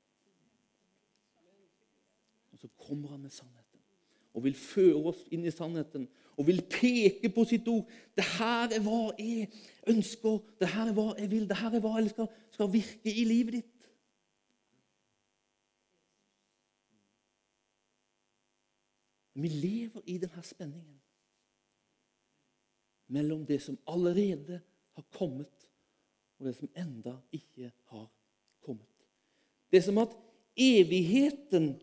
Og 2.52 2.58
så 2.58 2.68
kommer 2.68 3.08
han 3.08 3.20
med 3.20 3.30
sannheten 3.30 3.63
og 4.34 4.44
vil 4.44 4.56
føre 4.58 4.98
oss 5.10 5.22
inn 5.32 5.46
i 5.46 5.52
sannheten 5.54 6.08
og 6.34 6.48
vil 6.48 6.62
peke 6.70 7.30
på 7.30 7.44
sitt 7.46 7.68
ord. 7.70 7.86
Det 8.16 8.24
her 8.36 8.72
er 8.74 8.82
hva 8.82 9.12
jeg 9.18 9.46
ønsker, 9.90 10.40
det 10.58 10.70
her 10.72 10.90
er 10.90 10.96
hva 10.96 11.06
jeg 11.18 11.30
vil, 11.30 11.46
det 11.48 11.58
her 11.60 11.76
er 11.76 11.84
hva 11.84 11.94
jeg 12.00 12.10
skal, 12.10 12.28
skal 12.54 12.72
virke 12.72 13.12
i 13.12 13.24
livet 13.28 13.60
ditt. 13.60 13.70
Vi 19.34 19.50
lever 19.50 20.02
i 20.06 20.18
denne 20.22 20.42
spenningen 20.46 21.00
mellom 23.14 23.42
det 23.46 23.60
som 23.62 23.78
allerede 23.90 24.60
har 24.94 25.06
kommet, 25.14 25.66
og 26.38 26.46
det 26.46 26.54
som 26.56 26.70
enda 26.78 27.16
ikke 27.34 27.70
har 27.90 28.06
kommet. 28.62 29.06
Det 29.70 29.78
er 29.78 29.86
som 29.86 29.98
at 30.02 30.14
evigheten 30.56 31.74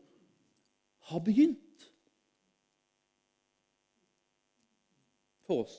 har 1.12 1.20
begynt 1.24 1.71
for 5.52 5.66
oss. 5.66 5.76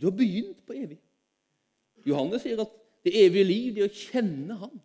Du 0.00 0.08
har 0.08 0.16
begynt 0.16 0.64
på 0.66 0.76
evig. 0.78 0.98
Johannes 2.06 2.44
sier 2.46 2.60
at 2.62 2.74
det 3.04 3.14
evige 3.26 3.46
liv 3.46 3.74
det 3.76 3.84
er 3.84 3.90
å 3.90 4.00
kjenne 4.00 4.56
Han. 4.62 4.80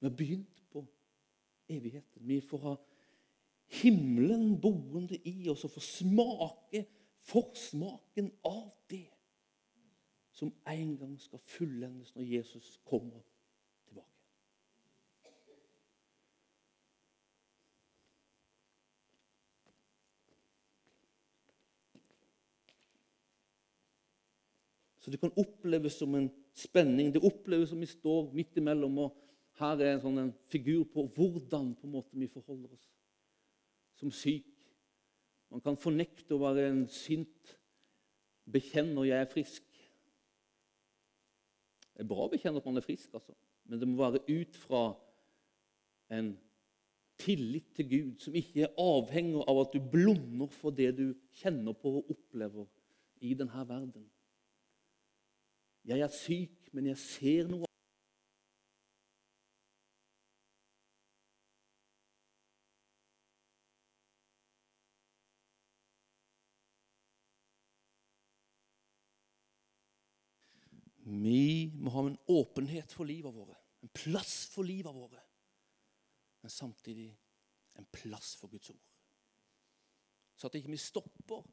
Vi 0.00 0.08
har 0.08 0.16
begynt 0.16 0.62
på 0.72 0.82
evigheten. 1.72 2.26
Vi 2.28 2.40
får 2.44 2.64
ha 2.64 2.74
himmelen 3.80 4.54
boende 4.62 5.18
i 5.26 5.48
oss 5.50 5.64
og 5.66 5.74
få 5.76 5.82
smake 5.82 6.84
forsmaken 7.26 8.30
av 8.46 8.70
det 8.90 9.08
som 10.36 10.52
en 10.68 10.92
gang 11.00 11.16
skal 11.20 11.40
fullendes 11.42 12.12
når 12.14 12.28
Jesus 12.36 12.76
kommer 12.84 13.22
tilbake. 13.88 14.16
Så 25.06 25.12
det 25.14 25.20
kan 25.22 25.30
oppleves 25.38 26.00
som 26.00 26.14
en 26.18 26.26
spenning. 26.50 27.12
Det 27.14 27.22
oppleves 27.22 27.68
som 27.70 27.78
vi 27.78 27.86
står 27.86 28.32
midt 28.34 28.56
imellom. 28.58 28.96
og 28.98 29.14
Her 29.60 29.78
er 29.78 29.92
en 29.92 30.00
sånn 30.02 30.18
en 30.18 30.32
figur 30.50 30.80
på 30.90 31.04
hvordan 31.14 31.68
på 31.78 31.86
en 31.86 31.92
måte 31.92 32.18
vi 32.18 32.26
forholder 32.26 32.72
oss 32.74 32.88
som 33.94 34.10
syk. 34.10 34.48
Man 35.54 35.62
kan 35.62 35.78
fornekte 35.78 36.34
å 36.34 36.40
være 36.42 36.64
en 36.72 36.82
sint 36.90 37.54
bekjenner 38.50 39.06
'jeg 39.06 39.20
er 39.20 39.30
frisk'. 39.30 39.78
Det 41.94 42.02
er 42.02 42.10
bra 42.10 42.26
å 42.26 42.32
bekjenne 42.34 42.58
at 42.58 42.66
man 42.66 42.76
er 42.76 42.88
frisk, 42.88 43.14
altså. 43.14 43.32
men 43.64 43.78
det 43.78 43.88
må 43.88 44.10
være 44.10 44.26
ut 44.26 44.56
fra 44.56 44.96
en 46.10 46.36
tillit 47.16 47.74
til 47.76 47.88
Gud 47.88 48.18
som 48.18 48.34
ikke 48.34 48.62
er 48.66 48.74
avhengig 48.76 49.44
av 49.48 49.60
at 49.60 49.72
du 49.72 49.80
blunder 49.80 50.46
for 50.46 50.70
det 50.70 50.96
du 50.98 51.14
kjenner 51.30 51.72
på 51.72 51.88
og 51.88 52.10
opplever 52.10 52.66
i 53.20 53.34
denne 53.34 53.68
verden. 53.68 54.10
Jeg 55.86 56.00
er 56.02 56.10
syk, 56.10 56.72
men 56.74 56.90
jeg 56.90 56.98
ser 56.98 57.46
noe 57.50 57.66
Vi 71.06 71.70
må 71.78 71.92
ha 71.94 72.02
en 72.02 72.16
åpenhet 72.34 72.90
for 72.90 73.06
livet 73.06 73.30
våre, 73.30 73.54
en 73.82 73.92
plass 73.94 74.48
for 74.50 74.66
livet 74.66 74.90
våre. 74.90 75.20
Men 76.42 76.50
samtidig 76.50 77.12
en 77.78 77.86
plass 77.94 78.34
for 78.40 78.50
Guds 78.50 78.72
ord. 78.74 78.82
Så 80.36 80.48
at 80.48 80.58
ikke 80.58 80.74
vi 80.74 80.80
stopper 80.82 81.46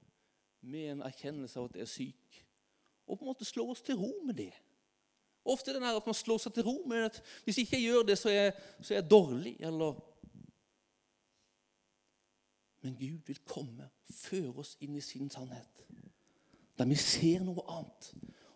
med 0.66 0.90
en 0.90 1.06
erkjennelse 1.06 1.60
av 1.60 1.70
at 1.70 1.78
jeg 1.78 1.86
er 1.86 1.92
syk, 1.92 2.40
og 3.08 3.18
på 3.18 3.26
en 3.26 3.32
måte 3.32 3.48
slå 3.48 3.66
oss 3.72 3.82
til 3.82 4.00
ro 4.00 4.12
med 4.26 4.38
det. 4.40 4.54
Ofte 5.44 5.72
er 5.72 5.80
det 5.80 5.90
at 5.92 6.06
man 6.08 6.16
slår 6.16 6.40
seg 6.40 6.54
til 6.56 6.64
ro 6.68 6.78
med 6.88 7.10
at 7.10 7.20
hvis 7.44 7.60
ikke 7.64 7.76
jeg 7.76 7.90
gjør 7.90 8.06
det, 8.08 8.18
så 8.20 8.30
er 8.32 8.38
jeg, 8.38 8.54
så 8.80 8.94
er 8.94 9.02
jeg 9.02 9.10
dårlig. 9.12 9.56
eller... 9.60 10.00
Men 12.84 12.96
Gud 13.00 13.20
vil 13.28 13.40
komme 13.48 13.90
føre 14.12 14.64
oss 14.64 14.76
inn 14.84 14.96
i 14.96 15.04
sin 15.04 15.30
sannhet, 15.32 15.84
der 16.78 16.88
vi 16.90 16.98
ser 17.00 17.44
noe 17.46 17.64
annet. 17.72 18.10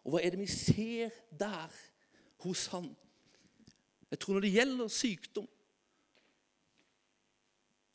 Og 0.04 0.14
hva 0.14 0.24
er 0.24 0.34
det 0.34 0.42
vi 0.42 0.50
ser 0.52 1.16
der 1.32 1.76
hos 2.44 2.66
han? 2.74 2.90
Jeg 4.12 4.20
tror 4.20 4.34
Når 4.34 4.46
det 4.46 4.52
gjelder 4.52 4.88
sykdom, 4.88 5.48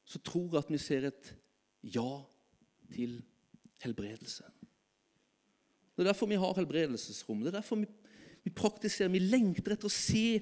så 0.04 0.18
tror 0.18 0.48
jeg 0.52 0.64
at 0.64 0.72
vi 0.72 0.78
ser 0.80 1.06
et 1.08 1.34
ja 1.82 2.10
til 2.92 3.22
helbredelse. 3.80 4.44
Det 6.02 6.08
er 6.08 6.14
derfor 6.16 6.30
vi 6.30 6.38
har 6.42 6.56
helbredelsesrom. 6.56 7.42
Det 7.44 7.52
er 7.52 7.60
derfor 7.60 7.78
vi, 7.78 7.86
vi 8.42 8.50
praktiserer, 8.50 9.12
vi 9.12 9.20
lengter 9.22 9.76
etter 9.76 9.86
å 9.86 9.92
se 9.94 10.40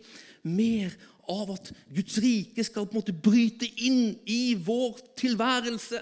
mer 0.49 0.95
av 1.29 1.53
at 1.53 1.69
Guds 1.93 2.17
rike 2.25 2.65
skal 2.65 2.87
på 2.89 2.97
en 2.97 3.03
måte 3.03 3.13
bryte 3.13 3.69
inn 3.85 4.15
i 4.25 4.55
vår 4.57 5.03
tilværelse. 5.21 6.01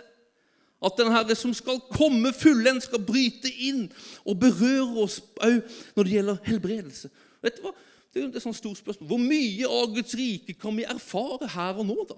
At 0.79 0.94
den 1.01 1.11
Herre 1.11 1.35
som 1.35 1.51
skal 1.59 1.81
komme 1.90 2.31
fullendt, 2.31 2.87
skal 2.87 3.03
bryte 3.03 3.51
inn 3.51 3.88
og 4.23 4.38
berøre 4.44 5.03
oss 5.03 5.18
òg 5.42 5.59
når 5.97 6.07
det 6.07 6.14
gjelder 6.14 6.44
helbredelse. 6.47 7.11
Vet 7.42 7.59
du 7.59 7.64
hva? 7.66 7.75
Det 8.14 8.23
er 8.23 8.29
et 8.31 8.44
sånt 8.47 8.57
stort 8.57 8.79
spørsmål. 8.79 9.11
Hvor 9.11 9.21
mye 9.21 9.73
av 9.81 9.90
Guds 9.97 10.14
rike 10.16 10.55
kan 10.57 10.79
vi 10.79 10.87
erfare 10.87 11.51
her 11.51 11.83
og 11.83 11.90
nå? 11.90 11.99
da? 12.07 12.14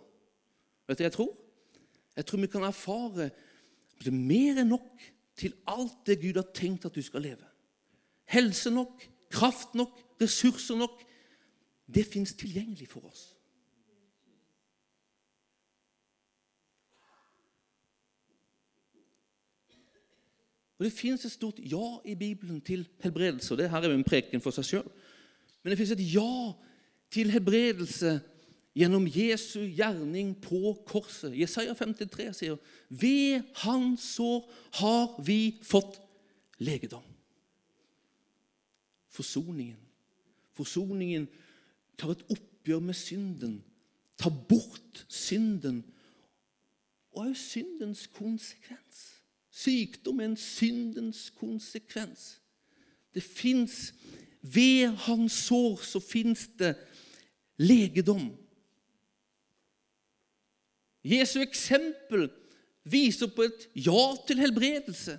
Vet 0.91 1.01
du 1.01 1.03
hva 1.03 1.09
jeg 1.09 1.17
tror? 1.17 1.33
Jeg 2.21 2.29
tror 2.29 2.45
vi 2.45 2.53
kan 2.53 2.69
erfare 2.69 3.31
mer 4.13 4.61
enn 4.61 4.71
nok 4.77 5.09
til 5.41 5.57
alt 5.69 6.05
det 6.07 6.21
Gud 6.21 6.37
har 6.37 6.49
tenkt 6.55 6.85
at 6.85 6.95
du 6.95 7.03
skal 7.03 7.25
leve. 7.25 7.47
Helse 8.31 8.71
nok, 8.71 9.03
kraft 9.33 9.75
nok, 9.75 9.97
ressurser 10.21 10.79
nok. 10.79 11.01
Det 11.89 12.05
fins 12.07 12.35
tilgjengelig 12.39 12.89
for 12.89 13.09
oss. 13.09 13.31
Og 20.81 20.85
Det 20.85 20.93
fins 20.97 21.25
et 21.29 21.33
stort 21.33 21.59
ja 21.61 21.99
i 22.09 22.15
Bibelen 22.17 22.61
til 22.65 22.89
helbredelse. 23.03 23.53
og 23.55 23.59
det 23.59 23.71
her 23.71 23.83
er 23.83 23.91
jo 23.91 23.99
en 23.99 24.05
preken 24.05 24.41
for 24.41 24.51
seg 24.51 24.65
sjøl. 24.65 24.87
Men 25.63 25.71
det 25.71 25.79
fins 25.79 25.91
et 25.93 26.05
ja 26.15 26.53
til 27.13 27.31
helbredelse 27.31 28.21
gjennom 28.81 29.07
Jesu 29.07 29.61
gjerning 29.69 30.33
på 30.41 30.73
korset. 30.89 31.35
Jesaja 31.37 31.75
53 31.77 32.31
sier 32.37 32.59
ved 32.89 33.45
hans 33.63 34.07
sår 34.17 34.47
har 34.81 35.19
vi 35.27 35.59
fått 35.67 36.01
legedom. 36.59 37.05
Forsoningen. 39.11 39.79
Forsoningen 40.57 41.29
tar 42.01 42.15
et 42.15 42.25
oppgjør 42.33 42.83
med 42.85 42.97
synden, 42.97 43.61
tar 44.19 44.33
bort 44.49 45.05
synden 45.09 45.83
og 47.13 47.27
er 47.29 47.37
syndens 47.37 48.07
konsekvens. 48.15 49.07
Sykdom 49.51 50.21
er 50.21 50.31
en 50.31 50.39
syndens 50.41 51.27
konsekvens. 51.37 52.39
Det 53.15 53.23
fins 53.23 53.91
Ved 54.41 54.89
hans 55.05 55.33
sår 55.33 55.83
så 55.85 56.01
fins 56.01 56.49
det 56.59 56.73
legedom. 57.61 58.31
Jesu 61.07 61.41
eksempel 61.41 62.29
viser 62.85 63.31
på 63.33 63.47
et 63.47 63.67
ja 63.75 64.05
til 64.29 64.41
helbredelse. 64.43 65.17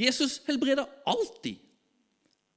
Jesus 0.00 0.40
helbreder 0.46 0.88
alltid. 1.06 1.60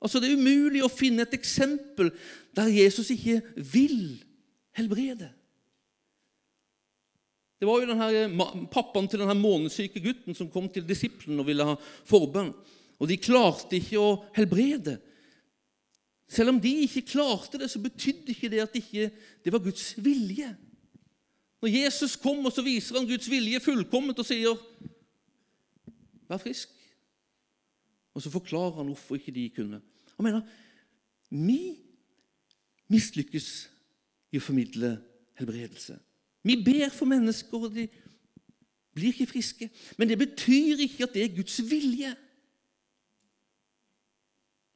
Altså 0.03 0.19
Det 0.19 0.31
er 0.31 0.39
umulig 0.39 0.83
å 0.83 0.91
finne 0.91 1.23
et 1.23 1.35
eksempel 1.35 2.11
der 2.55 2.71
Jesus 2.71 3.11
ikke 3.13 3.39
vil 3.55 4.19
helbrede. 4.75 5.29
Det 7.59 7.69
var 7.69 7.79
jo 7.79 7.87
denne, 7.93 8.67
pappaen 8.67 9.07
til 9.07 9.21
denne 9.21 9.37
månesyke 9.39 10.01
gutten 10.03 10.35
som 10.35 10.49
kom 10.51 10.67
til 10.67 10.83
disiplene 10.83 11.39
og 11.39 11.47
ville 11.47 11.67
ha 11.69 11.77
forbønn. 12.09 12.51
Og 12.99 13.07
de 13.07 13.15
klarte 13.19 13.77
ikke 13.79 14.01
å 14.01 14.17
helbrede. 14.35 14.97
Selv 16.27 16.51
om 16.51 16.59
de 16.59 16.73
ikke 16.83 17.05
klarte 17.13 17.61
det, 17.61 17.69
så 17.71 17.79
betydde 17.79 18.33
ikke 18.33 18.49
det 18.51 18.61
at 18.63 18.75
ikke 18.75 19.07
det 19.43 19.53
var 19.53 19.63
Guds 19.63 19.93
vilje. 20.03 20.49
Når 21.63 21.71
Jesus 21.71 22.17
kommer, 22.19 22.51
så 22.51 22.59
viser 22.61 22.97
han 22.97 23.05
Guds 23.07 23.29
vilje 23.31 23.59
fullkomment 23.63 24.17
og 24.19 24.25
sier 24.27 24.57
'Vær 26.27 26.37
frisk'. 26.37 26.73
Og 28.13 28.21
så 28.21 28.29
forklarer 28.29 28.75
han 28.75 28.85
hvorfor 28.85 29.15
ikke 29.15 29.31
de 29.31 29.49
kunne. 29.49 29.81
Han 30.17 30.23
mener 30.23 30.41
vi 31.29 31.77
mislykkes 32.87 33.69
i 34.31 34.37
å 34.37 34.43
formidle 34.43 34.97
helbredelse. 35.39 35.95
Vi 36.43 36.57
ber 36.65 36.89
for 36.89 37.05
mennesker, 37.05 37.57
og 37.57 37.75
de 37.75 37.87
blir 38.93 39.13
ikke 39.13 39.31
friske. 39.31 39.69
Men 39.97 40.09
det 40.09 40.17
betyr 40.17 40.83
ikke 40.83 41.03
at 41.03 41.13
det 41.13 41.23
er 41.23 41.35
Guds 41.35 41.61
vilje. 41.69 42.15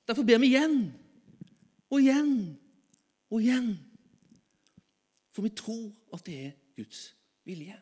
Derfor 0.07 0.23
ber 0.23 0.39
vi 0.39 0.45
igjen 0.45 0.93
og 1.89 1.99
igjen 1.99 2.57
og 3.29 3.41
igjen. 3.41 3.77
For 5.35 5.41
vi 5.41 5.49
tror 5.49 5.91
at 6.13 6.25
det 6.25 6.39
er 6.45 6.55
Guds 6.77 7.15
vilje. 7.45 7.75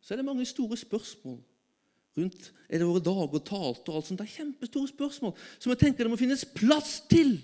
Så 0.00 0.14
er 0.14 0.20
det 0.20 0.24
mange 0.24 0.46
store 0.46 0.76
spørsmål 0.76 1.40
rundt 2.18 2.52
er 2.68 2.78
det 2.78 2.86
våre 2.88 3.02
dager 3.04 3.42
talte 3.44 3.92
og 3.92 3.98
alt 3.98 4.08
sånt. 4.08 4.20
Det 4.20 4.26
er 4.26 4.36
kjempestore 4.38 4.88
spørsmål 4.90 5.34
som 5.58 5.72
jeg 5.72 5.80
tenker 5.82 6.04
det 6.04 6.12
må 6.12 6.18
finnes 6.20 6.44
plass 6.54 6.98
til. 7.10 7.36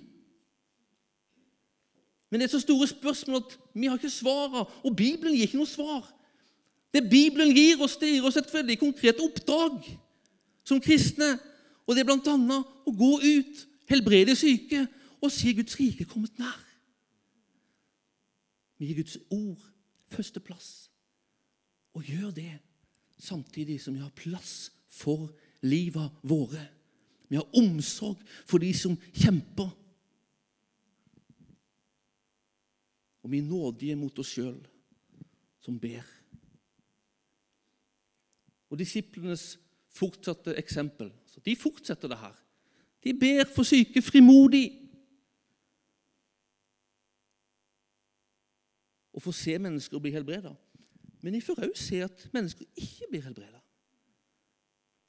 Men 2.30 2.40
det 2.40 2.48
er 2.48 2.54
så 2.56 2.62
store 2.64 2.88
spørsmål 2.90 3.42
at 3.42 3.56
vi 3.74 3.86
har 3.86 3.98
ikke 3.98 4.10
svarene, 4.10 4.64
og 4.82 4.96
Bibelen 4.96 5.36
gir 5.36 5.46
ikke 5.46 5.60
noe 5.60 5.70
svar. 5.70 6.08
Det 6.94 7.04
Bibelen 7.10 7.54
gir 7.54 7.82
oss, 7.82 7.96
det 8.00 8.10
gir 8.10 8.26
oss 8.26 8.38
et 8.38 8.54
veldig 8.54 8.78
konkret 8.80 9.20
oppdrag 9.22 9.86
som 10.66 10.80
kristne. 10.82 11.36
Og 11.86 11.94
det 11.94 12.04
er 12.04 12.14
annet 12.14 12.88
å 12.88 12.94
gå 12.96 13.12
ut, 13.22 13.64
helbrede 13.90 14.34
syke 14.38 14.86
og 15.20 15.32
si 15.32 15.52
Guds 15.54 15.76
rike 15.78 16.06
kommet 16.08 16.34
nær. 16.40 16.60
Vi 18.78 18.88
gir 18.88 19.02
Guds 19.02 19.18
ord 19.30 19.73
førsteplass. 20.10 20.90
Og 21.94 22.04
gjør 22.04 22.30
det 22.34 22.52
samtidig 23.18 23.80
som 23.80 23.94
vi 23.94 24.02
har 24.02 24.14
plass 24.16 24.72
for 24.90 25.30
livet 25.62 26.10
våre. 26.22 26.66
Vi 27.28 27.36
har 27.36 27.56
omsorg 27.56 28.20
for 28.46 28.62
de 28.62 28.72
som 28.76 28.96
kjemper. 29.14 29.70
Og 33.24 33.32
vi 33.32 33.40
er 33.40 33.48
nådige 33.48 33.96
mot 33.96 34.18
oss 34.20 34.34
sjøl 34.36 34.58
som 35.64 35.78
ber. 35.80 36.04
Og 38.68 38.78
disiplenes 38.78 39.54
fortsatte 39.94 40.56
eksempel. 40.58 41.12
De 41.44 41.56
fortsetter 41.56 42.10
det 42.10 42.18
her. 42.18 42.34
De 43.04 43.14
ber 43.18 43.44
for 43.54 43.62
syke 43.62 44.02
frimodig. 44.02 44.83
Og 49.14 49.22
får 49.22 49.36
se 49.38 49.58
mennesker 49.58 50.02
bli 50.02 50.12
helbreda. 50.14 50.54
Men 51.22 51.34
jeg 51.34 51.46
får 51.46 51.62
òg 51.64 51.76
se 51.78 52.02
at 52.04 52.28
mennesker 52.34 52.66
ikke 52.76 53.06
blir 53.10 53.22
helbreda. 53.24 53.60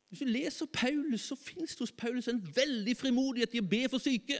Hvis 0.10 0.22
du 0.22 0.26
leser 0.26 0.66
Paulus, 0.74 1.22
så 1.22 1.36
fins 1.36 1.74
det 1.76 1.80
hos 1.80 1.92
Paulus 1.92 2.28
en 2.32 2.44
veldig 2.56 2.94
frimodighet 2.98 3.58
i 3.58 3.60
å 3.64 3.68
be 3.68 3.82
for 3.92 4.00
syke. 4.00 4.38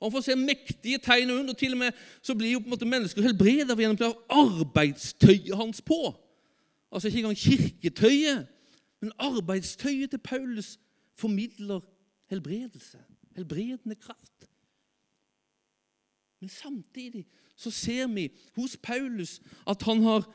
Og 0.00 0.08
Han 0.08 0.14
får 0.16 0.24
se 0.26 0.36
mektige 0.36 0.98
tegn 0.98 1.30
og 1.30 1.38
under. 1.38 1.54
Til 1.54 1.76
og 1.76 1.78
med 1.78 2.00
så 2.22 2.34
blir 2.34 2.50
jo 2.56 2.58
på 2.58 2.66
en 2.66 2.74
måte 2.74 2.88
mennesker 2.88 3.22
helbreda 3.22 3.76
gjennom 3.78 4.16
arbeidstøyet 4.34 5.54
hans 5.56 5.82
på. 5.86 6.00
Altså 6.92 7.08
ikke 7.08 7.22
engang 7.22 7.38
kirketøyet, 7.38 8.48
men 9.00 9.12
arbeidstøyet 9.18 10.10
til 10.10 10.18
Paulus 10.18 10.78
formidler 11.14 11.80
helbredelse, 12.30 12.98
helbredende 13.36 13.94
kraft. 13.94 14.48
Men 16.42 16.50
samtidig 16.50 17.22
så 17.54 17.70
ser 17.70 18.08
vi 18.10 18.26
hos 18.56 18.74
Paulus 18.82 19.36
at 19.68 19.82
han 19.86 20.02
har 20.02 20.26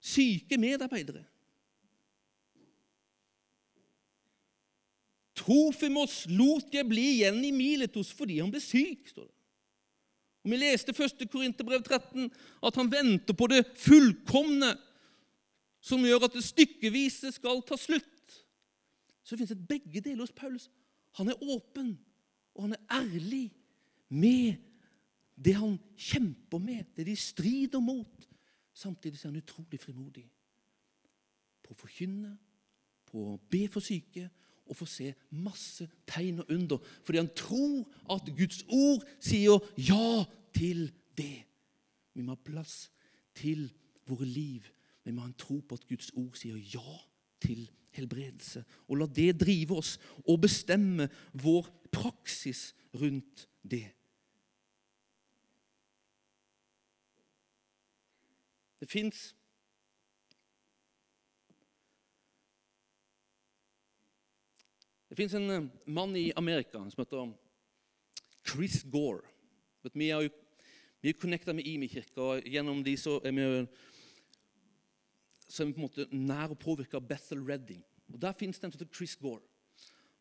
syke 0.00 0.56
medarbeidere. 0.56 1.26
Trofimos 5.36 6.22
lot 6.32 6.72
jeg 6.72 6.88
bli 6.88 7.04
igjen 7.18 7.42
i 7.44 7.52
Miletos 7.52 8.14
fordi 8.16 8.40
han 8.40 8.48
ble 8.52 8.62
syk. 8.64 9.10
står 9.12 9.28
det. 9.28 9.36
Og 10.42 10.50
Vi 10.50 10.62
leste 10.62 10.96
1. 10.96 11.28
Korinterbrev 11.28 11.84
13 11.84 12.32
at 12.64 12.80
han 12.80 12.90
venter 12.90 13.36
på 13.36 13.46
det 13.52 13.66
fullkomne, 13.76 14.72
som 15.84 16.00
gjør 16.00 16.30
at 16.30 16.32
det 16.32 16.48
stykkevise 16.48 17.28
skal 17.36 17.60
ta 17.66 17.76
slutt. 17.76 18.40
Så 19.22 19.36
det 19.36 19.44
fins 19.44 19.52
et 19.52 19.68
begge 19.68 20.00
deler 20.00 20.24
hos 20.24 20.32
Paulus. 20.32 20.70
Han 21.20 21.28
er 21.28 21.42
åpen, 21.44 21.98
og 22.56 22.70
han 22.70 22.78
er 22.78 23.02
ærlig 23.02 23.50
med 24.08 24.71
det 25.36 25.54
han 25.56 25.78
kjemper 25.96 26.60
med, 26.62 26.84
det 26.96 27.06
de 27.08 27.16
strider 27.16 27.80
mot. 27.80 28.28
Samtidig 28.74 29.18
er 29.20 29.30
han 29.30 29.40
utrolig 29.42 29.80
frimodig 29.80 30.26
på 31.62 31.74
å 31.74 31.78
forkynne, 31.78 32.32
på 33.06 33.26
å 33.32 33.40
be 33.52 33.66
for 33.70 33.84
syke 33.84 34.26
og 34.68 34.76
få 34.78 34.86
se 34.88 35.10
masse 35.44 35.86
tegn 36.08 36.40
og 36.42 36.52
under. 36.54 36.80
Fordi 37.04 37.20
han 37.20 37.30
tror 37.36 37.84
at 38.14 38.30
Guds 38.36 38.62
ord 38.72 39.04
sier 39.20 39.60
ja 39.76 40.24
til 40.54 40.86
det. 41.18 41.44
Vi 42.14 42.24
må 42.24 42.36
ha 42.36 42.44
plass 42.44 42.86
til 43.36 43.66
våre 44.08 44.28
liv. 44.28 44.66
Vi 45.04 45.12
må 45.12 45.24
ha 45.24 45.30
en 45.30 45.38
tro 45.38 45.60
på 45.60 45.76
at 45.76 45.86
Guds 45.88 46.12
ord 46.16 46.36
sier 46.38 46.60
ja 46.72 46.98
til 47.42 47.66
helbredelse. 47.96 48.62
Og 48.88 49.00
la 49.00 49.08
det 49.08 49.34
drive 49.40 49.76
oss 49.82 49.96
og 50.24 50.40
bestemme 50.44 51.08
vår 51.32 51.68
praksis 51.92 52.70
rundt 52.96 53.46
det. 53.62 53.88
Det 58.82 58.88
fins 58.90 59.28
Det 65.12 65.16
fins 65.16 65.34
en 65.36 65.50
eh, 65.50 65.66
mann 65.86 66.16
i 66.16 66.32
Amerika 66.36 66.80
som 66.90 67.02
heter 67.02 67.32
Chris 68.48 68.80
Gore. 68.82 69.20
Vi 69.92 70.08
er 70.08 70.24
jo 70.24 70.30
vi 71.02 71.12
connecta 71.12 71.52
med 71.52 71.66
IMI-kirka, 71.66 72.22
og 72.22 72.48
gjennom 72.48 72.80
de 72.82 72.94
så 72.96 73.18
er 73.26 73.34
vi, 73.36 73.44
så 75.48 75.62
er 75.62 75.68
vi 75.68 75.74
på 75.76 75.82
en 75.82 75.86
måte 75.86 76.06
nær 76.14 76.54
å 76.54 76.58
påvirke 76.58 77.00
Bethel 77.02 77.42
Redding. 77.44 77.82
Og 78.08 78.20
Der 78.22 78.32
fins 78.38 78.58
det 78.58 78.66
en 78.66 78.72
som 78.72 78.80
heter 78.80 78.94
Chris 78.96 79.14
Gore. 79.20 79.44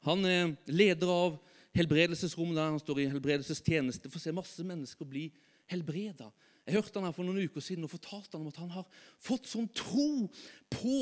Han 0.03 0.25
er 0.25 0.55
leder 0.67 1.07
av 1.13 1.39
helbredelsesrommet 1.77 2.59
der 2.59 2.71
han 2.73 2.81
står 2.81 2.99
i 2.99 3.09
helbredelsestjeneste 3.13 4.09
Får 4.11 4.25
se 4.25 4.33
masse 4.35 4.65
mennesker 4.65 5.07
bli 5.07 5.29
helbreda. 5.71 6.31
Jeg 6.65 6.77
hørte 6.77 6.99
han 6.99 7.07
her 7.09 7.15
for 7.15 7.25
noen 7.25 7.41
uker 7.41 7.63
siden 7.63 7.85
og 7.87 7.93
fortalte 7.93 8.37
han 8.37 8.43
om 8.45 8.51
at 8.51 8.59
han 8.61 8.73
har 8.75 8.99
fått 9.21 9.49
sånn 9.49 9.69
tro 9.75 10.27
på 10.71 10.97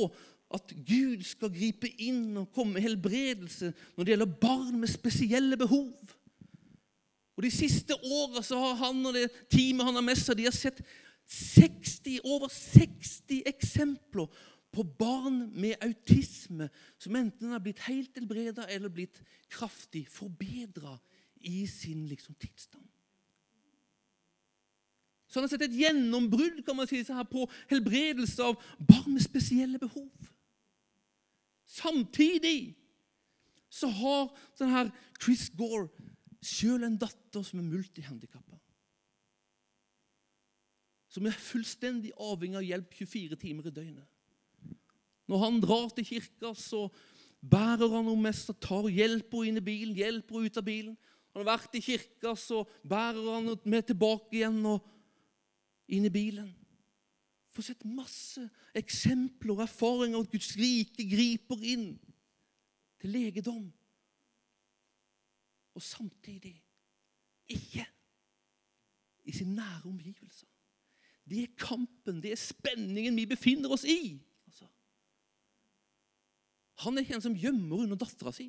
at 0.55 0.71
Gud 0.87 1.21
skal 1.27 1.51
gripe 1.53 1.89
inn 2.01 2.37
og 2.41 2.49
komme 2.55 2.77
med 2.77 2.85
helbredelse 2.87 3.73
når 3.95 4.05
det 4.05 4.13
gjelder 4.15 4.39
barn 4.41 4.79
med 4.81 4.89
spesielle 4.91 5.59
behov. 5.59 5.91
Og 7.37 7.45
De 7.45 7.51
siste 7.53 7.95
åra 7.95 8.41
har 8.43 8.79
han 8.81 9.05
og 9.05 9.13
det 9.15 9.29
teamet 9.51 9.87
han 9.87 9.99
har 9.99 10.03
med 10.03 10.17
seg, 10.19 10.39
de 10.39 10.47
har 10.49 10.55
sett 10.55 10.81
60, 11.29 12.17
over 12.25 12.49
60 12.49 13.43
eksempler 13.47 14.41
på 14.73 14.85
barn 14.97 15.43
med 15.53 15.77
autisme 15.85 16.69
som 17.01 17.17
enten 17.17 17.53
har 17.53 17.61
blitt 17.61 17.81
helt 17.85 18.17
helbreda 18.17 18.65
eller 18.69 18.91
blitt 18.93 19.21
kraftig 19.49 20.07
forbedra 20.09 20.95
i 21.45 21.63
sin 21.69 22.07
liksom, 22.09 22.35
tilstand. 22.41 22.88
Så 25.29 25.37
han 25.37 25.45
har 25.45 25.51
sett 25.51 25.67
et 25.67 25.77
gjennombrudd 25.77 26.63
kan 26.65 26.77
man 26.77 26.89
si, 26.89 27.03
her, 27.05 27.27
på 27.29 27.45
helbredelse 27.69 28.41
av 28.41 28.57
barn 28.81 29.13
med 29.13 29.21
spesielle 29.21 29.77
behov. 29.81 30.09
Samtidig 31.69 32.73
så 33.69 33.91
har 33.93 34.31
denne 34.57 34.87
Chris 35.21 35.51
Gore 35.53 35.91
sjøl 36.41 36.87
en 36.87 36.97
datter 36.97 37.45
som 37.45 37.61
er 37.61 37.67
multihandikappa. 37.69 38.57
Som 41.13 41.27
er 41.29 41.37
fullstendig 41.37 42.15
avhengig 42.17 42.57
av 42.57 42.65
hjelp 42.65 42.97
24 42.97 43.37
timer 43.41 43.69
i 43.69 43.75
døgnet. 43.75 44.09
Når 45.29 45.43
han 45.45 45.61
drar 45.61 45.89
til 45.93 46.07
kirka, 46.09 46.55
så 46.57 46.87
bærer 47.39 47.85
han 47.85 48.07
henne 48.07 48.23
mest 48.23 48.49
og 48.49 48.57
tar 48.65 48.89
hjelp 48.89 49.33
henne 49.35 49.51
inn 49.51 49.61
i 49.61 49.65
bilen, 49.65 49.97
hjelper 49.97 50.39
henne 50.39 50.49
ut 50.49 50.61
av 50.61 50.65
bilen. 50.65 50.95
Han 51.35 51.43
har 51.43 51.51
vært 51.51 51.75
i 51.77 51.83
kirka, 51.85 52.33
så 52.33 52.63
bærer 52.81 53.21
han 53.29 53.51
henne 53.51 53.75
med 53.75 53.85
tilbake 53.91 54.39
igjen 54.39 54.63
og 54.65 54.95
inn 55.89 56.07
i 56.07 56.13
bilen 56.13 56.49
får 57.59 57.65
sett 57.73 57.87
masse 57.87 58.45
eksempler 58.77 59.57
og 59.57 59.65
erfaringer 59.65 60.21
at 60.21 60.31
Guds 60.31 60.53
rike 60.59 61.05
griper 61.09 61.63
inn 61.65 61.89
til 63.01 63.11
legedom. 63.11 63.65
Og 65.75 65.83
samtidig 65.83 66.55
ikke 67.49 67.85
i 69.27 69.35
sin 69.35 69.51
nære 69.57 69.89
omgivelser. 69.89 70.47
Det 71.29 71.43
er 71.43 71.57
kampen, 71.61 72.21
det 72.23 72.31
er 72.33 72.41
spenningen 72.41 73.17
vi 73.19 73.27
befinner 73.29 73.73
oss 73.75 73.83
i. 73.83 74.17
Altså. 74.47 74.65
Han 76.85 76.97
er 76.97 77.05
ikke 77.05 77.19
en 77.19 77.27
som 77.27 77.37
gjemmer 77.37 77.83
under 77.83 77.99
dattera 77.99 78.33
si. 78.33 78.47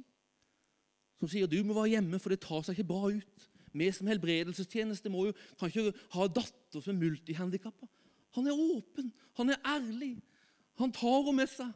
Som 1.21 1.29
sier 1.29 1.51
du 1.51 1.59
må 1.67 1.77
være 1.77 1.97
hjemme, 1.97 2.21
for 2.23 2.33
det 2.33 2.41
tar 2.41 2.63
seg 2.65 2.79
ikke 2.79 2.89
bra 2.89 3.11
ut. 3.13 3.50
Vi 3.73 3.91
som 3.95 4.09
helbredelsestjeneste 4.11 5.13
må 5.13 5.29
jo, 5.29 5.37
kan 5.59 5.71
ikke 5.71 5.93
ha 6.15 6.27
datter 6.27 6.83
som 6.83 6.95
er 6.95 7.01
multihandikappa. 7.01 7.87
Han 8.39 8.47
er 8.47 8.57
åpen, 8.57 9.13
han 9.39 9.53
er 9.53 9.63
ærlig. 9.67 10.17
Han 10.81 10.93
tar 10.95 11.23
henne 11.23 11.37
med 11.43 11.51
seg. 11.51 11.71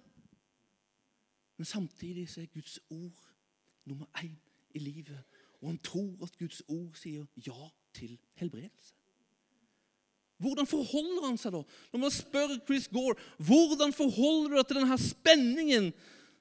Men 1.58 1.68
samtidig 1.68 2.28
så 2.30 2.42
er 2.42 2.50
Guds 2.54 2.78
ord 2.90 3.22
nummer 3.86 4.06
én 4.22 4.34
i 4.74 4.82
livet. 4.82 5.22
Og 5.62 5.70
han 5.70 5.78
tror 5.78 6.26
at 6.26 6.38
Guds 6.38 6.62
ord 6.68 6.94
sier 6.98 7.26
ja 7.46 7.70
til 7.94 8.18
helbredelse. 8.40 8.94
Hvordan 10.42 10.66
forholder 10.66 11.28
han 11.28 11.38
seg 11.38 11.54
da? 11.54 11.60
Når 11.92 12.00
man 12.02 12.12
spør 12.12 12.56
Chris 12.66 12.88
Gore 12.92 13.14
hvordan 13.38 13.94
forholder 13.94 14.50
du 14.50 14.56
deg 14.58 14.66
til 14.66 14.80
denne 14.80 14.98
spenningen, 15.00 15.92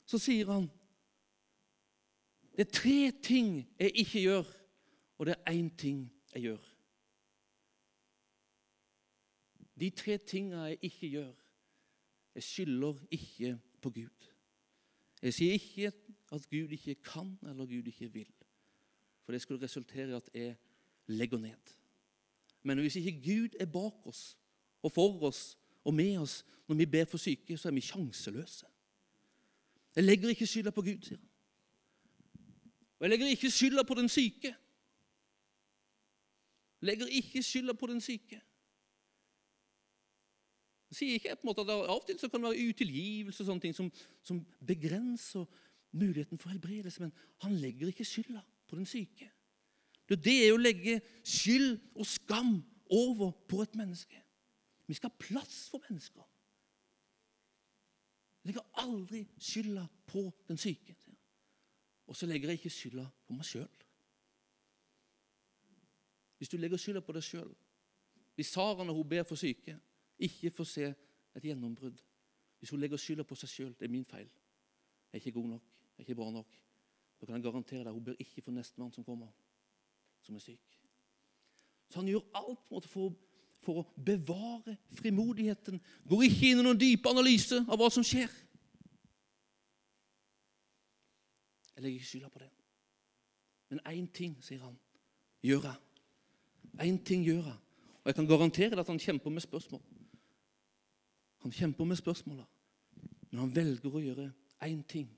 så 0.09 0.19
sier 0.19 0.49
han 0.49 0.65
det 2.53 2.67
er 2.67 2.73
tre 2.73 2.97
ting 3.25 3.63
jeg 3.79 3.91
ikke 4.03 4.19
gjør, 4.27 4.49
og 5.17 5.25
det 5.25 5.35
er 5.35 5.51
én 5.51 5.69
ting 5.77 6.11
jeg 6.33 6.41
gjør. 6.41 6.69
De 9.79 9.89
tre 9.89 10.17
tingene 10.17 10.63
jeg 10.63 10.77
ikke 10.81 11.09
gjør. 11.09 11.33
Jeg 12.35 12.43
skylder 12.43 12.93
ikke 13.11 13.59
på 13.81 13.89
Gud. 13.89 14.29
Jeg 15.21 15.33
sier 15.33 15.53
ikke 15.53 15.91
at 16.31 16.49
Gud 16.49 16.73
ikke 16.75 16.95
kan 16.95 17.37
eller 17.41 17.65
Gud 17.65 17.87
ikke 17.87 18.11
vil. 18.13 18.33
For 19.23 19.31
det 19.31 19.41
skulle 19.41 19.63
resultere 19.63 20.09
i 20.09 20.13
at 20.13 20.29
jeg 20.33 20.55
legger 21.07 21.37
ned. 21.37 21.73
Men 22.63 22.79
hvis 22.79 22.95
ikke 22.95 23.21
Gud 23.21 23.49
er 23.59 23.65
bak 23.65 24.07
oss 24.07 24.37
og 24.81 24.91
for 24.91 25.23
oss 25.23 25.57
og 25.83 25.93
med 25.93 26.17
oss 26.17 26.45
når 26.67 26.75
vi 26.75 26.85
ber 26.85 27.05
for 27.05 27.17
syke, 27.17 27.57
så 27.57 27.67
er 27.67 27.73
vi 27.73 27.81
sjanseløse. 27.81 28.65
Jeg 29.95 30.03
legger 30.03 30.29
ikke 30.29 30.47
skylda 30.47 30.71
på 30.71 30.81
Gud, 30.81 31.01
sier 31.01 31.17
han. 31.17 31.29
Og 32.99 33.05
jeg 33.05 33.09
legger 33.09 33.27
ikke 33.27 33.51
skylda 33.51 33.83
på 33.83 33.93
den 33.93 34.09
syke. 34.09 34.55
Legger 36.83 37.07
ikke 37.07 37.43
skylda 37.43 37.75
på 37.79 37.87
den 37.91 38.01
syke. 38.03 38.41
Sier 40.93 41.17
ikke 41.17 41.35
på 41.39 41.47
en 41.47 41.49
måte 41.49 41.63
at 41.63 41.71
Av 41.73 41.95
og 41.95 42.03
til 42.05 42.19
så 42.19 42.29
kan 42.29 42.43
det 42.43 42.51
være 42.51 42.67
utilgivelse 42.69 43.41
og 43.41 43.47
sånne 43.49 43.63
ting 43.63 43.75
som, 43.75 43.89
som 44.21 44.41
begrenser 44.67 45.47
muligheten 45.93 46.37
for 46.41 46.53
helbredelse, 46.53 47.01
men 47.01 47.13
han 47.45 47.55
legger 47.61 47.89
ikke 47.89 48.05
skylda 48.05 48.43
på 48.69 48.77
den 48.77 48.85
syke. 48.89 49.29
Det 50.09 50.35
er 50.45 50.51
å 50.53 50.59
legge 50.61 50.99
skyld 51.25 51.79
og 51.95 52.05
skam 52.05 52.57
over 52.93 53.31
på 53.49 53.63
et 53.63 53.75
menneske. 53.79 54.19
Vi 54.85 54.97
skal 54.97 55.09
ha 55.09 55.21
plass 55.21 55.69
for 55.71 55.81
mennesker. 55.87 56.25
Jeg 58.43 58.51
legger 58.51 58.83
aldri 58.83 59.23
skylda 59.39 59.87
på 60.11 60.27
den 60.49 60.59
syke. 60.59 60.95
Og 62.11 62.17
så 62.19 62.27
legger 62.27 62.51
jeg 62.51 62.59
ikke 62.59 62.73
skylda 62.75 63.05
på 63.25 63.37
meg 63.37 63.47
sjøl. 63.47 63.82
Hvis 66.37 66.49
du 66.49 66.57
legger 66.57 66.77
skylda 66.77 67.01
på 67.01 67.15
deg 67.15 67.23
sjøl 67.23 67.51
Hvis 68.35 68.51
Sara 68.53 68.83
når 68.83 68.93
hun 68.93 69.09
ber 69.09 69.23
for 69.23 69.39
syke, 69.39 69.77
ikke 70.19 70.51
får 70.51 70.69
se 70.69 70.89
et 71.35 71.43
gjennombrudd 71.43 72.01
Hvis 72.59 72.73
hun 72.73 72.79
legger 72.79 72.97
skylda 72.97 73.23
på 73.27 73.37
seg 73.39 73.49
sjøl 73.49 73.73
det 73.79 73.87
er 73.87 73.93
min 73.93 74.05
feil, 74.05 74.27
jeg 74.27 75.19
er 75.19 75.21
ikke 75.21 75.39
god 75.39 75.49
nok, 75.55 75.65
jeg 75.97 76.03
er 76.03 76.07
ikke 76.07 76.21
bra 76.21 76.29
nok, 76.31 76.59
da 77.19 77.25
kan 77.25 77.35
jeg 77.35 77.43
garantere 77.43 77.83
deg 77.83 77.93
hun 77.93 78.03
ber 78.03 78.19
ikke 78.19 78.41
for 78.41 78.51
nestemann 78.51 78.91
som 78.91 79.03
kommer, 79.03 79.29
som 80.21 80.35
er 80.35 80.41
syk. 80.43 80.79
Så 81.93 81.99
han 82.01 82.09
gjør 82.09 82.25
alt 82.35 82.71
måte 82.73 82.89
for, 82.89 83.13
for 83.61 83.83
å 83.83 83.85
bevare 84.01 84.73
frimodigheten. 84.97 85.77
Går 86.09 86.25
ikke 86.25 86.49
inn 86.49 86.63
i 86.63 86.65
noen 86.65 86.79
dype 86.81 87.11
analyse 87.11 87.59
av 87.63 87.77
hva 87.77 87.89
som 87.93 88.03
skjer. 88.03 88.31
Jeg 91.75 91.85
legger 91.85 91.99
ikke 91.99 92.09
skylda 92.09 92.31
på 92.33 92.41
det. 92.41 92.49
Men 93.69 93.83
én 93.93 94.09
ting, 94.09 94.33
sier 94.41 94.65
han, 94.65 94.75
gjør 95.45 95.69
jeg. 95.69 95.82
Én 96.81 96.97
ting 97.05 97.25
gjør 97.25 97.41
han. 97.41 97.59
Og 98.03 98.09
jeg 98.09 98.15
kan 98.15 98.27
garantere 98.27 98.73
deg 98.73 98.81
at 98.81 98.91
han 98.91 98.99
kjemper 98.99 99.31
med 99.31 99.43
spørsmål. 99.45 99.81
Han 101.43 101.51
kjemper 101.51 101.85
med 101.85 101.99
spørsmåla, 101.99 102.45
men 103.31 103.39
han 103.41 103.51
velger 103.55 103.91
å 103.91 104.01
gjøre 104.01 104.29
én 104.63 104.79
ting. 104.87 105.09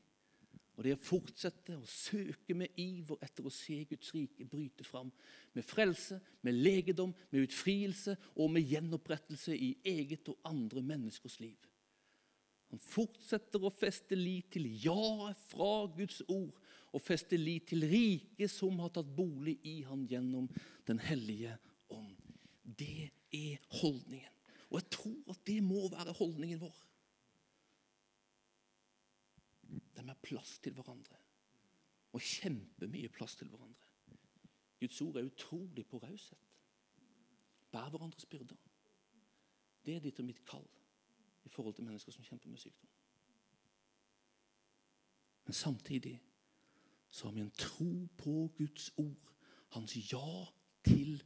Og 0.76 0.84
det 0.84 0.92
er 0.92 0.98
å 0.98 1.06
fortsette 1.06 1.78
å 1.78 1.88
søke 1.88 2.56
med 2.58 2.80
iver 2.82 3.22
etter 3.24 3.46
å 3.46 3.54
se 3.54 3.78
Guds 3.88 4.10
rike 4.16 4.48
bryte 4.50 4.84
fram. 4.84 5.12
Med 5.56 5.64
frelse, 5.64 6.18
med 6.44 6.58
legedom, 6.58 7.14
med 7.32 7.46
utfrielse 7.46 8.18
og 8.36 8.52
med 8.52 8.68
gjenopprettelse 8.74 9.56
i 9.56 9.72
eget 9.88 10.28
og 10.34 10.42
andre 10.50 10.84
menneskers 10.84 11.40
liv. 11.40 11.70
Han 12.74 12.82
fortsetter 12.82 13.64
å 13.64 13.72
feste 13.72 14.18
lit 14.20 14.50
til 14.52 14.68
ja 14.84 15.32
fra 15.48 15.86
Guds 15.96 16.20
ord 16.28 16.58
og 16.96 17.04
feste 17.04 17.38
lit 17.38 17.68
til 17.72 17.84
riket 17.90 18.52
som 18.52 18.80
har 18.80 18.94
tatt 18.96 19.10
bolig 19.18 19.58
i 19.68 19.82
han 19.88 20.06
gjennom 20.08 20.48
Den 20.88 21.00
hellige 21.02 21.58
ånd. 21.90 22.16
Det 22.64 23.12
er 23.34 23.62
holdningen. 23.82 24.32
Og 24.70 24.80
jeg 24.80 24.90
tror 24.94 25.32
at 25.34 25.42
det 25.48 25.58
må 25.64 25.88
være 25.90 26.14
holdningen 26.14 26.62
vår. 26.62 26.76
De 29.96 30.06
har 30.06 30.20
plass 30.24 30.60
til 30.60 30.76
hverandre. 30.78 31.18
Og 32.14 32.22
kjempemye 32.22 33.10
plass 33.10 33.36
til 33.36 33.50
hverandre. 33.50 33.90
Guds 34.80 35.02
ord 35.02 35.18
er 35.18 35.28
utrolig 35.28 35.88
på 35.90 35.98
raushet. 36.04 36.46
Bær 37.72 37.90
hverandres 37.90 38.26
byrder. 38.30 38.62
Det 39.86 39.96
er 39.96 40.06
ditt 40.06 40.20
og 40.22 40.30
mitt 40.30 40.46
kall 40.48 40.68
i 41.46 41.50
forhold 41.50 41.76
til 41.76 41.86
mennesker 41.86 42.14
som 42.14 42.26
kjemper 42.26 42.50
med 42.50 42.62
sykdom. 42.62 42.90
Men 45.46 45.54
samtidig 45.54 46.16
så 47.16 47.30
har 47.30 47.36
vi 47.38 47.46
en 47.46 47.54
tro 47.56 48.08
på 48.20 48.52
Guds 48.58 48.90
ord. 49.00 49.32
Hans 49.72 49.96
ja 50.12 50.46
til 50.84 51.24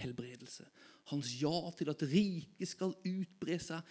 helbredelse. 0.00 0.64
Hans 1.12 1.34
ja 1.42 1.70
til 1.76 1.92
at 1.92 2.04
riket 2.08 2.70
skal 2.70 2.94
utbre 3.04 3.58
seg 3.60 3.84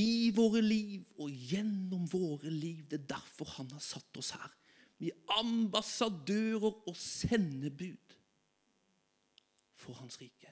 i 0.00 0.32
våre 0.34 0.62
liv 0.64 1.04
og 1.20 1.28
gjennom 1.50 2.08
våre 2.10 2.48
liv. 2.48 2.80
Det 2.88 3.02
er 3.02 3.10
derfor 3.12 3.52
han 3.58 3.68
har 3.76 3.84
satt 3.84 4.16
oss 4.16 4.32
her. 4.38 4.56
Vi 4.98 5.12
er 5.12 5.36
ambassadører 5.36 6.72
og 6.88 6.96
sendebud 6.96 8.16
for 9.76 10.00
hans 10.00 10.16
rike. 10.22 10.48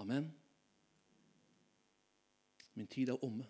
Amen. 0.00 0.32
Min 2.74 2.88
tid 2.88 3.12
er 3.12 3.20
omme. 3.24 3.44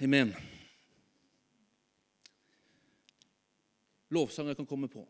Amen. 0.00 0.34
Lovsanger 4.08 4.54
kan 4.54 4.66
komme 4.66 4.88
på. 4.88 5.08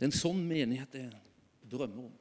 Det 0.00 0.06
er 0.06 0.08
en 0.08 0.16
sånn 0.16 0.38
menighet 0.48 0.94
jeg 0.96 1.16
drømmer 1.68 2.06
om. 2.08 2.12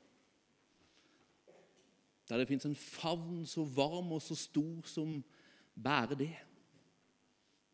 Der 2.27 2.41
det 2.41 2.49
fins 2.49 2.67
en 2.67 2.75
favn 2.75 3.45
så 3.47 3.63
varm 3.63 4.11
og 4.11 4.19
så 4.21 4.35
stor 4.35 4.83
som 4.83 5.21
bærer 5.79 6.19
det. 6.19 6.33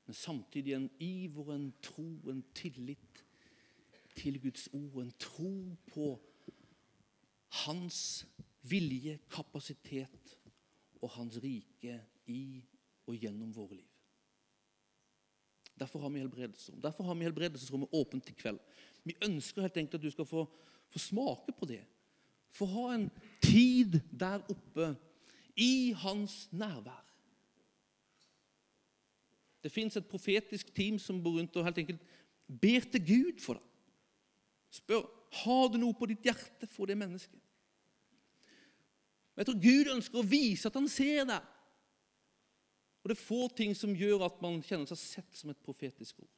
Men 0.05 0.13
samtidig 0.13 0.73
en 0.73 0.89
iver, 0.99 1.55
en 1.55 1.73
tro, 1.81 2.29
en 2.29 2.43
tillit 2.55 3.25
til 4.15 4.41
Guds 4.41 4.67
ord. 4.73 5.01
En 5.03 5.13
tro 5.19 5.75
på 5.87 6.21
hans 7.65 8.27
vilje, 8.61 9.19
kapasitet 9.29 10.37
og 11.01 11.09
hans 11.09 11.37
rike 11.43 11.99
i 12.27 12.63
og 13.05 13.17
gjennom 13.21 13.51
våre 13.55 13.79
liv. 13.81 13.91
Derfor 15.79 15.99
har 15.99 16.09
vi 16.09 16.19
helbredelsesrom. 16.19 16.81
Derfor 16.81 17.03
har 17.03 17.15
vi 17.15 17.27
helbredelsesrommet 17.27 17.89
åpent 17.91 18.29
i 18.29 18.33
kveld. 18.33 18.59
Vi 19.03 19.15
ønsker 19.25 19.61
helt 19.61 19.77
enkelt 19.77 19.99
at 19.99 20.05
du 20.05 20.11
skal 20.11 20.25
få, 20.25 20.45
få 20.89 20.99
smake 20.99 21.53
på 21.59 21.67
det. 21.69 21.81
Få 22.55 22.65
ha 22.65 22.85
en 22.95 23.09
tid 23.43 23.99
der 24.11 24.39
oppe 24.49 24.95
i 25.55 25.91
hans 25.97 26.47
nærvær. 26.51 27.04
Det 29.65 29.73
fins 29.73 29.97
et 29.97 30.05
profetisk 30.05 30.69
team 30.77 30.99
som 31.01 31.17
bor 31.23 31.39
rundt 31.39 31.55
og 31.57 31.65
helt 31.65 31.79
enkelt 31.81 32.03
ber 32.45 32.85
til 32.93 33.01
Gud 33.01 33.39
for 33.41 33.57
det. 33.57 33.63
Spør 34.77 35.07
har 35.41 35.71
du 35.73 35.79
noe 35.81 35.95
på 35.97 36.05
ditt 36.11 36.27
hjerte 36.27 36.69
for 36.69 36.85
det 36.85 36.97
mennesket. 36.99 37.41
Jeg 39.35 39.47
tror 39.47 39.57
Gud 39.63 39.89
ønsker 39.95 40.21
å 40.21 40.27
vise 40.29 40.69
at 40.69 40.77
han 40.77 40.87
ser 40.91 41.25
deg. 41.27 41.49
Og 43.01 43.09
det 43.09 43.17
er 43.17 43.25
få 43.25 43.41
ting 43.57 43.73
som 43.77 43.97
gjør 43.97 44.27
at 44.27 44.37
man 44.41 44.61
kjenner 44.65 44.87
seg 44.89 45.01
sett 45.01 45.41
som 45.41 45.49
et 45.51 45.65
profetisk 45.65 46.21
ord. 46.21 46.31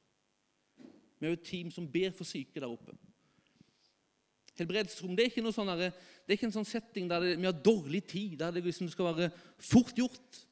Vi 1.18 1.28
har 1.28 1.36
jo 1.36 1.40
et 1.42 1.46
team 1.50 1.70
som 1.74 1.86
ber 1.92 2.16
for 2.16 2.28
syke 2.28 2.60
der 2.62 2.72
oppe. 2.72 2.96
Helbredelsesrom 4.58 5.14
det 5.18 5.28
er 5.28 5.32
ikke 5.32 5.44
noe 5.46 5.54
sånn 5.54 5.70
det 5.78 5.92
er 5.92 6.36
ikke 6.38 6.48
en 6.48 6.58
sånn 6.58 6.68
setting 6.68 7.12
der 7.12 7.28
vi 7.36 7.46
har 7.46 7.60
dårlig 7.62 8.06
tid, 8.10 8.40
der 8.40 8.56
det 8.56 8.64
liksom 8.66 8.90
skal 8.90 9.12
være 9.12 9.30
fort 9.62 9.94
gjort. 10.00 10.44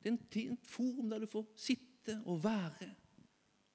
Det 0.00 0.08
er 0.08 0.14
en, 0.14 0.20
en 0.54 0.60
forum 0.64 1.10
der 1.12 1.26
du 1.26 1.28
får 1.28 1.44
sitte 1.58 1.89
og 2.24 2.44
være. 2.44 2.88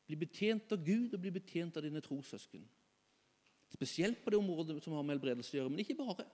Bli 0.05 0.17
betjent 0.21 0.71
av 0.71 0.83
Gud 0.85 1.13
og 1.13 1.21
bli 1.21 1.31
betjent 1.33 1.77
av 1.77 1.85
dine 1.85 2.01
trossøsken. 2.03 2.63
Spesielt 3.73 4.21
på 4.23 4.31
det 4.31 4.39
området 4.39 4.83
som 4.83 4.93
har 4.93 5.03
med 5.03 5.17
helbredelse 5.17 5.55
å 5.55 5.59
gjøre, 5.59 5.73
men 5.73 5.81
ikke 5.83 5.97
bare. 5.97 6.25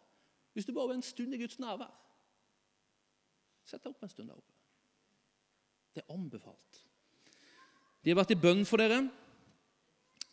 Hvis 0.54 0.68
du 0.68 0.74
bare 0.76 0.92
er 0.92 1.00
en 1.00 1.06
stund 1.06 1.34
i 1.34 1.39
Guds 1.39 1.60
nærvær, 1.62 1.92
sett 3.66 3.84
deg 3.84 3.94
opp 3.94 4.04
en 4.04 4.12
stund 4.12 4.30
der 4.32 4.39
oppe. 4.39 4.58
Det 5.96 6.04
er 6.04 6.14
anbefalt. 6.14 6.82
De 8.04 8.12
har 8.12 8.20
vært 8.20 8.34
i 8.36 8.39
bønn 8.39 8.64
for 8.68 8.82
dere. 8.82 9.04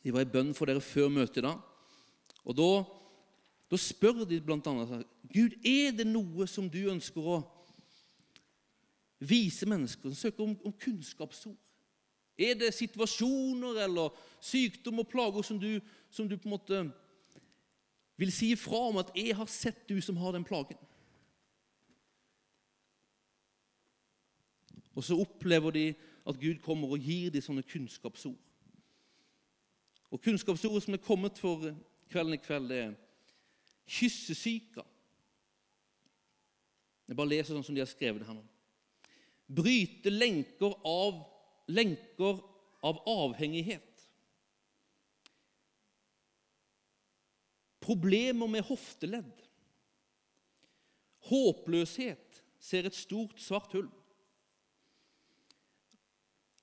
De 0.02 0.14
var 0.14 0.24
i 0.24 0.30
bønn 0.30 0.54
for 0.56 0.70
dere 0.70 0.82
før 0.82 1.10
møtet 1.12 1.42
i 1.42 1.46
dag. 1.46 1.60
Og 2.48 2.56
da, 2.56 2.68
da 3.70 3.80
spør 3.80 4.24
de 4.28 4.40
bl.a.: 4.40 5.02
Gud, 5.28 5.58
er 5.66 5.92
det 5.94 6.06
noe 6.08 6.46
som 6.50 6.70
du 6.70 6.80
ønsker 6.90 7.22
å 7.22 7.40
vise 9.20 9.66
mennesker? 9.66 10.12
Søke 10.14 10.42
om, 10.42 10.56
om 10.64 10.72
kunnskapsord? 10.72 11.56
Er 12.38 12.54
det 12.54 12.74
situasjoner 12.74 13.82
eller 13.84 14.14
sykdom 14.40 15.02
og 15.02 15.08
plager 15.10 15.42
som 15.42 15.58
du, 15.58 15.80
som 16.10 16.28
du 16.28 16.36
på 16.36 16.46
en 16.46 16.54
måte 16.54 16.82
vil 18.18 18.32
si 18.32 18.52
ifra 18.52 18.88
om 18.88 18.96
at 18.96 19.10
'jeg 19.14 19.36
har 19.36 19.46
sett 19.46 19.88
du 19.88 20.00
som 20.00 20.16
har 20.16 20.32
den 20.32 20.44
plagen'? 20.44 20.84
Og 24.94 25.04
så 25.04 25.14
opplever 25.14 25.70
de 25.70 25.94
at 26.26 26.40
Gud 26.40 26.58
kommer 26.62 26.88
og 26.88 26.98
gir 26.98 27.30
dem 27.30 27.42
sånne 27.42 27.62
kunnskapsord. 27.62 28.38
Og 30.10 30.20
Kunnskapsordet 30.20 30.82
som 30.82 30.94
er 30.94 31.04
kommet 31.04 31.38
for 31.38 31.74
kvelden 32.10 32.34
i 32.34 32.36
kveld, 32.36 32.68
det 32.68 32.78
er 32.78 32.94
kyssesyka. 33.86 34.82
Jeg 37.08 37.16
bare 37.16 37.28
leser 37.28 37.54
sånn 37.54 37.64
som 37.64 37.76
de 37.76 37.80
har 37.80 37.88
skrevet 37.88 38.20
det 38.20 38.28
her 38.28 38.36
nå. 38.36 38.44
Bryte 39.48 40.12
lenker 40.12 40.74
av 40.84 41.22
lenker 41.68 42.40
av 42.80 43.02
avhengighet. 43.06 44.10
Problemer 47.80 48.46
med 48.46 48.64
hofteledd. 48.68 49.32
Håpløshet 51.28 52.42
ser 52.60 52.88
et 52.88 52.96
stort, 52.96 53.36
svart 53.40 53.72
hull. 53.76 53.88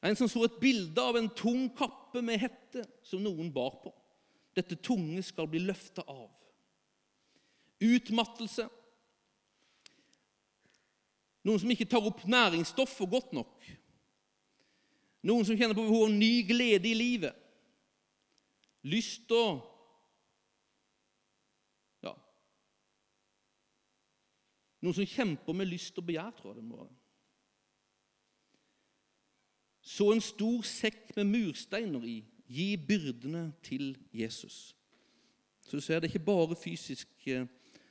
En 0.06 0.18
som 0.18 0.30
så 0.30 0.44
et 0.46 0.58
bilde 0.62 1.02
av 1.02 1.18
en 1.18 1.30
tung 1.34 1.68
kappe 1.78 2.22
med 2.22 2.42
hette 2.42 2.86
som 3.06 3.24
noen 3.26 3.50
bar 3.54 3.80
på. 3.82 3.94
Dette 4.56 4.78
tunge 4.78 5.24
skal 5.26 5.50
bli 5.50 5.64
løfta 5.66 6.06
av. 6.08 6.30
Utmattelse. 7.82 8.68
Noen 11.46 11.62
som 11.62 11.72
ikke 11.72 11.86
tar 11.86 12.06
opp 12.06 12.24
næringsstoffer 12.26 13.10
godt 13.10 13.34
nok. 13.38 13.54
Noen 15.26 15.46
som 15.46 15.58
kjenner 15.58 15.78
på 15.78 15.86
behovet 15.86 16.10
for 16.10 16.18
ny 16.18 16.34
glede 16.48 16.89
i 16.89 16.98
livet. 16.98 17.34
Lyst 18.86 19.32
og 19.34 19.64
Ja. 22.06 22.14
Noen 24.82 24.93
som 24.93 25.10
kjemper 25.10 25.54
med 25.54 25.70
lyst 25.70 25.98
og 25.98 26.06
begjær, 26.06 26.34
tror 26.38 26.54
jeg 26.54 26.62
det 26.62 26.70
må 26.70 26.78
være. 26.84 26.93
Så 29.86 30.12
en 30.12 30.22
stor 30.22 30.62
sekk 30.66 31.16
med 31.16 31.30
mursteiner 31.30 32.06
i. 32.10 32.24
Gi 32.50 32.76
byrdene 32.78 33.52
til 33.66 33.98
Jesus. 34.14 34.76
Så 35.66 35.78
du 35.78 35.82
ser, 35.82 36.00
Det 36.00 36.10
er 36.10 36.14
ikke 36.14 36.26
bare 36.26 36.56
fysisk 36.56 37.08
eh, 37.28 37.46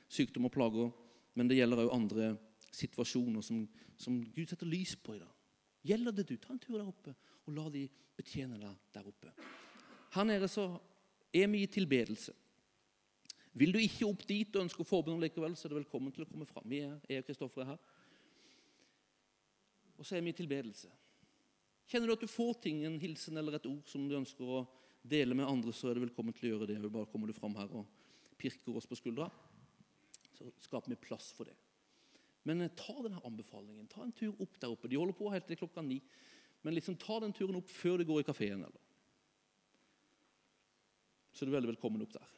sykdom 0.07 0.45
og 0.45 0.51
plager, 0.51 0.91
men 1.35 1.47
det 1.47 1.57
gjelder 1.57 1.83
òg 1.85 1.95
andre 1.95 2.37
situasjoner 2.75 3.43
som, 3.45 3.63
som, 3.97 4.19
Gud 4.35 4.51
setter 4.51 4.69
lys 4.69 4.95
på 4.99 5.15
i 5.15 5.21
dag. 5.21 5.31
Gjelder 5.85 6.15
det 6.15 6.27
du? 6.29 6.35
Ta 6.41 6.53
en 6.53 6.61
tur 6.61 6.77
der 6.77 6.87
oppe 6.89 7.13
og 7.45 7.53
la 7.53 7.67
de 7.73 7.85
betjene 8.17 8.57
deg 8.59 8.89
der 8.95 9.07
oppe. 9.09 9.31
Her 10.15 10.27
nede 10.27 10.49
så 10.49 10.65
er 11.35 11.49
vi 11.51 11.63
i 11.63 11.71
tilbedelse. 11.71 12.33
Vil 13.55 13.71
du 13.71 13.79
ikke 13.79 14.07
opp 14.07 14.23
dit 14.27 14.55
og 14.55 14.65
ønske 14.65 14.83
å 14.83 14.87
forbund 14.87 15.21
likevel, 15.23 15.55
så 15.55 15.67
er 15.67 15.73
du 15.73 15.77
velkommen 15.77 16.11
til 16.15 16.25
å 16.25 16.29
komme 16.29 16.47
fram. 16.47 16.65
Vi 16.67 16.81
er, 16.83 16.97
jeg 17.07 17.23
og 17.23 17.29
Kristoffer 17.29 17.63
er 17.63 17.69
her. 17.73 17.83
Og 19.95 20.07
så 20.07 20.17
er 20.17 20.25
vi 20.25 20.33
i 20.33 20.35
tilbedelse. 20.35 20.89
Kjenner 21.87 22.09
du 22.09 22.15
at 22.15 22.25
du 22.25 22.31
får 22.31 22.57
ting, 22.65 22.81
en 22.83 22.97
hilsen 22.99 23.37
eller 23.39 23.55
et 23.55 23.69
ord 23.69 23.85
som 23.87 24.07
du 24.09 24.17
ønsker 24.17 24.49
å 24.49 24.65
dele 25.05 25.37
med 25.37 25.47
andre, 25.47 25.71
så 25.75 25.87
er 25.87 25.95
du 25.95 26.03
velkommen 26.03 26.35
til 26.35 26.49
å 26.49 26.51
gjøre 26.55 26.67
det. 26.71 26.79
Bare 26.83 27.07
kommer 27.11 27.29
du 27.29 27.37
fram 27.37 27.55
her 27.59 27.71
og 27.77 27.85
pirker 28.41 28.75
oss 28.75 28.89
på 28.89 28.97
skuldra, 28.99 29.29
så 30.35 30.49
skaper 30.65 30.91
vi 30.91 30.99
plass 30.99 31.29
for 31.37 31.47
det. 31.47 31.55
Men 32.45 32.61
eh, 32.61 32.73
ta 32.77 32.95
denne 33.01 33.21
anbefalingen. 33.25 33.89
Ta 33.91 34.05
en 34.05 34.13
tur 34.15 34.35
opp 34.41 34.59
der 34.61 34.71
oppe. 34.71 34.89
De 34.91 34.99
holder 34.99 35.17
på 35.17 35.31
helt 35.33 35.47
til 35.49 35.59
klokka 35.59 35.83
ni. 35.85 35.99
Men 36.65 36.77
liksom 36.77 36.97
ta 37.01 37.19
den 37.21 37.33
turen 37.35 37.57
opp 37.59 37.69
før 37.69 37.99
du 37.99 38.07
går 38.09 38.23
i 38.23 38.27
kafeen. 38.27 38.65
Så 41.33 41.43
er 41.43 41.49
du 41.49 41.55
veldig 41.57 41.73
velkommen 41.73 42.05
opp 42.05 42.15
der. 42.15 42.31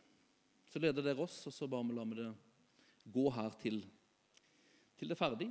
Så 0.67 0.81
leder 0.83 1.05
dere 1.05 1.23
oss, 1.23 1.39
og 1.47 1.53
så 1.55 1.67
bare 1.71 1.95
lar 1.95 2.07
vi 2.09 2.19
det 2.19 2.31
gå 3.13 3.29
her 3.31 3.53
til, 3.61 3.79
til 4.99 5.07
det 5.07 5.15
er 5.15 5.21
ferdig. 5.21 5.47